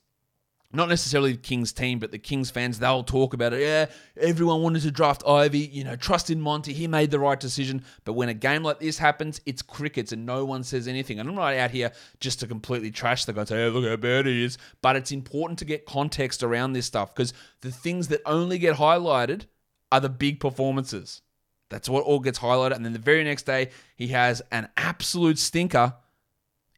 not 0.72 0.88
necessarily 0.88 1.32
the 1.32 1.38
Kings 1.38 1.72
team, 1.72 1.98
but 1.98 2.12
the 2.12 2.18
Kings 2.18 2.50
fans, 2.50 2.78
they'll 2.78 3.04
talk 3.04 3.34
about 3.34 3.52
it. 3.52 3.60
Yeah, 3.60 3.86
everyone 4.16 4.62
wanted 4.62 4.82
to 4.82 4.90
draft 4.90 5.22
Ivey, 5.26 5.58
You 5.58 5.84
know, 5.84 5.96
trust 5.96 6.30
in 6.30 6.40
Monte. 6.40 6.72
He 6.72 6.88
made 6.88 7.10
the 7.10 7.18
right 7.18 7.38
decision. 7.38 7.84
But 8.04 8.14
when 8.14 8.28
a 8.28 8.34
game 8.34 8.62
like 8.62 8.80
this 8.80 8.98
happens, 8.98 9.40
it's 9.44 9.60
crickets 9.60 10.12
and 10.12 10.24
no 10.24 10.44
one 10.44 10.64
says 10.64 10.88
anything. 10.88 11.20
And 11.20 11.28
I'm 11.28 11.34
not 11.34 11.54
out 11.54 11.70
here 11.70 11.92
just 12.20 12.40
to 12.40 12.46
completely 12.46 12.90
trash 12.90 13.24
the 13.26 13.32
guy 13.32 13.40
and 13.40 13.48
say, 13.48 13.56
hey, 13.56 13.68
look 13.68 13.84
how 13.84 13.96
bad 13.96 14.26
he 14.26 14.44
is. 14.44 14.56
But 14.80 14.96
it's 14.96 15.12
important 15.12 15.58
to 15.58 15.64
get 15.64 15.84
context 15.84 16.42
around 16.42 16.72
this 16.72 16.86
stuff 16.86 17.14
because 17.14 17.34
the 17.60 17.70
things 17.70 18.08
that 18.08 18.22
only 18.24 18.58
get 18.58 18.76
highlighted 18.76 19.46
are 19.90 20.00
the 20.00 20.08
big 20.08 20.40
performances. 20.40 21.20
That's 21.68 21.88
what 21.88 22.04
all 22.04 22.20
gets 22.20 22.38
highlighted. 22.38 22.76
And 22.76 22.84
then 22.84 22.92
the 22.92 22.98
very 22.98 23.24
next 23.24 23.44
day, 23.44 23.70
he 23.96 24.08
has 24.08 24.42
an 24.50 24.68
absolute 24.76 25.38
stinker. 25.38 25.94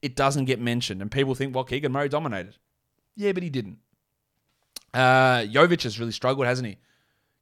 It 0.02 0.16
doesn't 0.16 0.44
get 0.46 0.60
mentioned. 0.60 1.00
And 1.00 1.10
people 1.10 1.34
think, 1.34 1.54
well, 1.54 1.64
Keegan 1.64 1.92
Murray 1.92 2.08
dominated. 2.08 2.56
Yeah, 3.16 3.32
but 3.32 3.42
he 3.42 3.50
didn't. 3.50 3.78
Uh, 4.94 5.42
Jovic 5.42 5.82
has 5.82 5.98
really 5.98 6.12
struggled, 6.12 6.46
hasn't 6.46 6.68
he? 6.68 6.78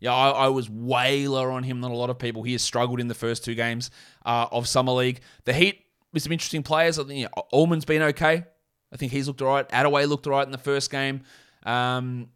Yeah, 0.01 0.15
I, 0.15 0.31
I, 0.31 0.49
was 0.49 0.69
way 0.69 1.29
lower 1.29 1.53
on 1.53 1.62
him 1.62 1.81
than 1.83 1.93
a 1.93 1.95
lot 1.95 2.11
of 2.11 2.19
people. 2.19 2.43
He 2.43 2.53
has 2.53 2.62
struggled 2.62 2.99
in 2.99 3.07
the 3.07 3.15
first 3.15 3.45
two 3.45 3.55
games 3.55 3.91
uh, 4.25 4.47
of 4.51 4.67
Summer 4.67 4.93
League. 4.93 5.21
The 5.45 5.53
Heat 5.53 5.85
with 6.12 6.23
some 6.23 6.33
interesting 6.33 6.62
players. 6.62 6.99
I 6.99 7.05
think 7.05 7.29
Allman's 7.53 7.85
been 7.85 8.03
okay. 8.03 8.45
I 8.93 8.97
think 8.97 9.12
he's 9.12 9.29
looked 9.29 9.43
all 9.43 9.49
right. 9.49 9.69
Adaway 9.69 10.09
looked 10.09 10.27
all 10.27 10.33
right 10.33 10.47
in 10.47 10.51
the 10.51 10.59
first 10.59 10.91
game. 10.91 11.23
Um, 11.65 12.31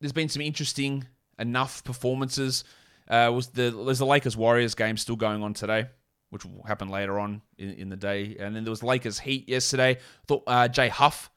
there's 0.00 0.12
been 0.12 0.28
some 0.28 0.40
interesting 0.40 1.04
enough 1.38 1.84
performances. 1.84 2.64
Uh, 3.08 3.30
was 3.34 3.48
the 3.48 3.70
there's 3.84 3.98
the 3.98 4.06
Lakers 4.06 4.36
Warriors 4.36 4.74
game 4.74 4.96
still 4.96 5.16
going 5.16 5.42
on 5.42 5.52
today, 5.52 5.88
which 6.30 6.44
will 6.46 6.62
happen 6.62 6.88
later 6.88 7.18
on 7.18 7.42
in, 7.58 7.70
in 7.70 7.88
the 7.88 7.96
day. 7.96 8.36
And 8.38 8.54
then 8.54 8.64
there 8.64 8.70
was 8.70 8.82
Lakers 8.82 9.18
Heat 9.18 9.48
yesterday. 9.48 9.98
Thought 10.26 10.44
uh, 10.46 10.68
Jay 10.68 10.88
Huff 10.88 11.28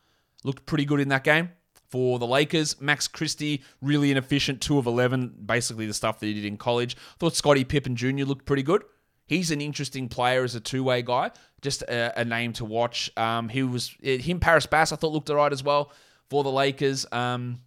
looked 0.44 0.66
pretty 0.66 0.86
good 0.86 1.00
in 1.00 1.10
that 1.10 1.24
game 1.24 1.50
for 1.94 2.18
the 2.18 2.26
Lakers. 2.26 2.82
Max 2.82 3.08
Christie, 3.08 3.62
really 3.80 4.10
inefficient, 4.10 4.62
2 4.62 4.80
of 4.80 4.88
11, 4.88 5.36
basically 5.46 5.86
the 5.86 5.94
stuff 5.94 6.20
that 6.20 6.26
he 6.26 6.34
did 6.34 6.44
in 6.44 6.58
college. 6.58 6.98
Thought 7.20 7.36
Scotty 7.36 7.64
Pippen 7.64 7.96
Jr. 7.96 8.24
looked 8.26 8.48
pretty 8.48 8.64
good. 8.64 8.84
He's 9.28 9.52
an 9.52 9.62
interesting 9.62 10.10
player 10.10 10.44
as 10.44 10.56
a 10.56 10.60
two 10.60 10.84
way 10.84 11.04
guy, 11.04 11.30
just 11.62 11.84
a, 11.84 12.20
a, 12.20 12.26
name 12.26 12.52
to 12.54 12.66
watch. 12.66 13.12
Um, 13.16 13.48
he 13.48 13.62
was 13.62 13.96
him, 14.02 14.40
Paris 14.40 14.66
Bass, 14.66 14.92
I 14.92 14.96
thought 14.96 15.12
looked 15.12 15.30
alright 15.30 15.54
as 15.54 15.64
well 15.64 15.92
for 16.32 16.44
the 16.44 16.50
Lakers. 16.52 17.06
Um, 17.12 17.60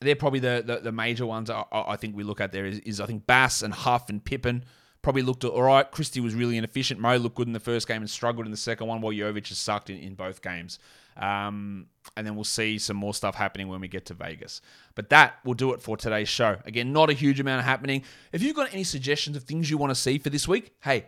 they're 0.00 0.16
probably 0.16 0.40
the, 0.40 0.62
the, 0.64 0.76
the 0.78 0.92
major 0.92 1.26
ones 1.26 1.50
I, 1.50 1.62
I, 1.70 1.96
think 1.96 2.16
we 2.16 2.22
look 2.24 2.40
at 2.40 2.52
there 2.52 2.64
is, 2.64 2.78
is 2.80 3.00
I 3.02 3.06
think 3.06 3.26
Bass 3.26 3.60
and 3.60 3.74
Huff 3.74 4.08
and 4.08 4.24
Pippen 4.24 4.64
probably 5.04 5.22
looked 5.22 5.44
all 5.44 5.62
right. 5.62 5.88
Christie 5.88 6.20
was 6.20 6.34
really 6.34 6.56
inefficient. 6.56 6.98
Mo 6.98 7.16
looked 7.16 7.36
good 7.36 7.46
in 7.46 7.52
the 7.52 7.60
first 7.60 7.86
game 7.86 8.00
and 8.00 8.10
struggled 8.10 8.46
in 8.46 8.50
the 8.50 8.56
second 8.56 8.88
one, 8.88 9.00
while 9.02 9.12
Jovic 9.12 9.48
has 9.48 9.58
sucked 9.58 9.90
in, 9.90 9.98
in 9.98 10.14
both 10.14 10.42
games. 10.42 10.78
Um, 11.16 11.86
and 12.16 12.26
then 12.26 12.34
we'll 12.34 12.44
see 12.44 12.78
some 12.78 12.96
more 12.96 13.14
stuff 13.14 13.34
happening 13.36 13.68
when 13.68 13.80
we 13.80 13.86
get 13.86 14.06
to 14.06 14.14
Vegas. 14.14 14.62
But 14.94 15.10
that 15.10 15.36
will 15.44 15.54
do 15.54 15.72
it 15.74 15.82
for 15.82 15.96
today's 15.96 16.28
show. 16.28 16.56
Again, 16.64 16.92
not 16.92 17.10
a 17.10 17.12
huge 17.12 17.38
amount 17.38 17.64
happening. 17.64 18.02
If 18.32 18.42
you've 18.42 18.56
got 18.56 18.72
any 18.72 18.82
suggestions 18.82 19.36
of 19.36 19.44
things 19.44 19.70
you 19.70 19.78
want 19.78 19.90
to 19.90 19.94
see 19.94 20.18
for 20.18 20.30
this 20.30 20.48
week, 20.48 20.72
hey, 20.82 21.04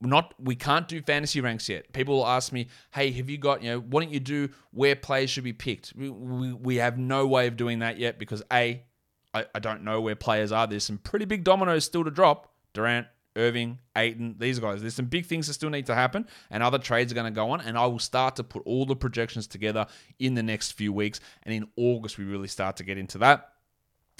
not 0.00 0.34
we 0.38 0.54
can't 0.54 0.86
do 0.86 1.00
fantasy 1.00 1.40
ranks 1.40 1.66
yet. 1.68 1.92
People 1.94 2.16
will 2.16 2.26
ask 2.26 2.52
me, 2.52 2.68
"Hey, 2.92 3.10
have 3.12 3.30
you 3.30 3.38
got 3.38 3.62
you 3.62 3.70
know? 3.70 3.80
Why 3.80 4.02
don't 4.02 4.12
you 4.12 4.20
do 4.20 4.50
where 4.70 4.94
players 4.94 5.30
should 5.30 5.44
be 5.44 5.54
picked?" 5.54 5.94
We, 5.96 6.10
we, 6.10 6.52
we 6.52 6.76
have 6.76 6.98
no 6.98 7.26
way 7.26 7.46
of 7.46 7.56
doing 7.56 7.78
that 7.78 7.98
yet 7.98 8.18
because 8.18 8.42
a, 8.52 8.82
I, 9.32 9.46
I 9.54 9.58
don't 9.60 9.82
know 9.82 10.02
where 10.02 10.14
players 10.14 10.52
are. 10.52 10.66
There's 10.66 10.84
some 10.84 10.98
pretty 10.98 11.24
big 11.24 11.42
dominoes 11.42 11.86
still 11.86 12.04
to 12.04 12.10
drop. 12.10 12.50
Durant, 12.74 13.06
Irving, 13.36 13.78
Ayton, 13.96 14.36
these 14.38 14.58
guys. 14.58 14.80
There's 14.80 14.94
some 14.94 15.06
big 15.06 15.26
things 15.26 15.46
that 15.46 15.54
still 15.54 15.70
need 15.70 15.86
to 15.86 15.94
happen, 15.94 16.26
and 16.50 16.62
other 16.62 16.78
trades 16.78 17.10
are 17.12 17.14
going 17.14 17.32
to 17.32 17.34
go 17.34 17.50
on. 17.50 17.60
And 17.60 17.76
I 17.76 17.86
will 17.86 17.98
start 17.98 18.36
to 18.36 18.44
put 18.44 18.62
all 18.64 18.86
the 18.86 18.96
projections 18.96 19.46
together 19.46 19.86
in 20.18 20.34
the 20.34 20.42
next 20.42 20.72
few 20.72 20.92
weeks. 20.92 21.20
And 21.42 21.54
in 21.54 21.68
August, 21.76 22.18
we 22.18 22.24
really 22.24 22.48
start 22.48 22.76
to 22.76 22.84
get 22.84 22.98
into 22.98 23.18
that. 23.18 23.53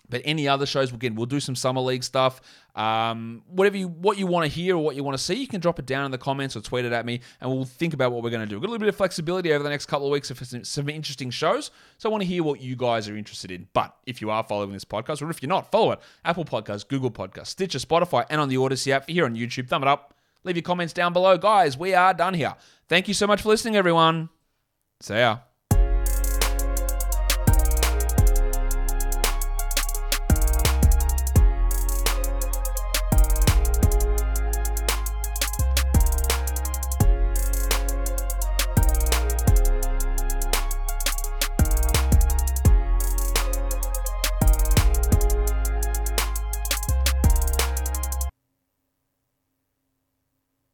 But 0.08 0.20
any 0.24 0.46
other 0.46 0.66
shows, 0.66 0.92
again, 0.92 1.14
we'll 1.14 1.26
do 1.26 1.40
some 1.40 1.56
summer 1.56 1.80
league 1.80 2.04
stuff. 2.04 2.40
Um, 2.74 3.42
whatever 3.46 3.76
you 3.76 3.88
what 3.88 4.18
you 4.18 4.26
want 4.26 4.44
to 4.44 4.54
hear 4.54 4.76
or 4.76 4.84
what 4.84 4.96
you 4.96 5.02
want 5.02 5.16
to 5.16 5.22
see, 5.22 5.34
you 5.34 5.46
can 5.48 5.60
drop 5.60 5.78
it 5.78 5.86
down 5.86 6.04
in 6.04 6.10
the 6.10 6.18
comments 6.18 6.56
or 6.56 6.60
tweet 6.60 6.84
it 6.84 6.92
at 6.92 7.06
me, 7.06 7.20
and 7.40 7.50
we'll 7.50 7.64
think 7.64 7.94
about 7.94 8.12
what 8.12 8.22
we're 8.22 8.30
going 8.30 8.42
to 8.42 8.46
do. 8.46 8.56
We've 8.56 8.62
got 8.62 8.68
a 8.68 8.72
little 8.72 8.84
bit 8.84 8.88
of 8.90 8.96
flexibility 8.96 9.52
over 9.52 9.64
the 9.64 9.70
next 9.70 9.86
couple 9.86 10.06
of 10.06 10.12
weeks 10.12 10.30
for 10.30 10.44
some, 10.44 10.62
some 10.64 10.88
interesting 10.88 11.30
shows. 11.30 11.70
So 11.98 12.08
I 12.08 12.12
want 12.12 12.22
to 12.22 12.26
hear 12.26 12.42
what 12.42 12.60
you 12.60 12.76
guys 12.76 13.08
are 13.08 13.16
interested 13.16 13.50
in. 13.50 13.66
But 13.72 13.96
if 14.06 14.20
you 14.20 14.30
are 14.30 14.42
following 14.42 14.72
this 14.72 14.84
podcast, 14.84 15.22
or 15.22 15.30
if 15.30 15.42
you're 15.42 15.48
not, 15.48 15.70
follow 15.70 15.92
it: 15.92 16.00
Apple 16.24 16.44
Podcasts, 16.44 16.86
Google 16.86 17.10
Podcasts, 17.10 17.48
Stitcher, 17.48 17.78
Spotify, 17.78 18.26
and 18.28 18.40
on 18.40 18.48
the 18.48 18.58
Odyssey 18.58 18.92
app. 18.92 19.08
Here 19.08 19.24
on 19.24 19.34
YouTube, 19.34 19.68
thumb 19.68 19.82
it 19.82 19.88
up. 19.88 20.14
Leave 20.44 20.56
your 20.56 20.62
comments 20.62 20.92
down 20.92 21.14
below, 21.14 21.38
guys. 21.38 21.78
We 21.78 21.94
are 21.94 22.12
done 22.12 22.34
here. 22.34 22.54
Thank 22.88 23.08
you 23.08 23.14
so 23.14 23.26
much 23.26 23.40
for 23.40 23.48
listening, 23.48 23.76
everyone. 23.76 24.28
See 25.00 25.14
ya. 25.14 25.38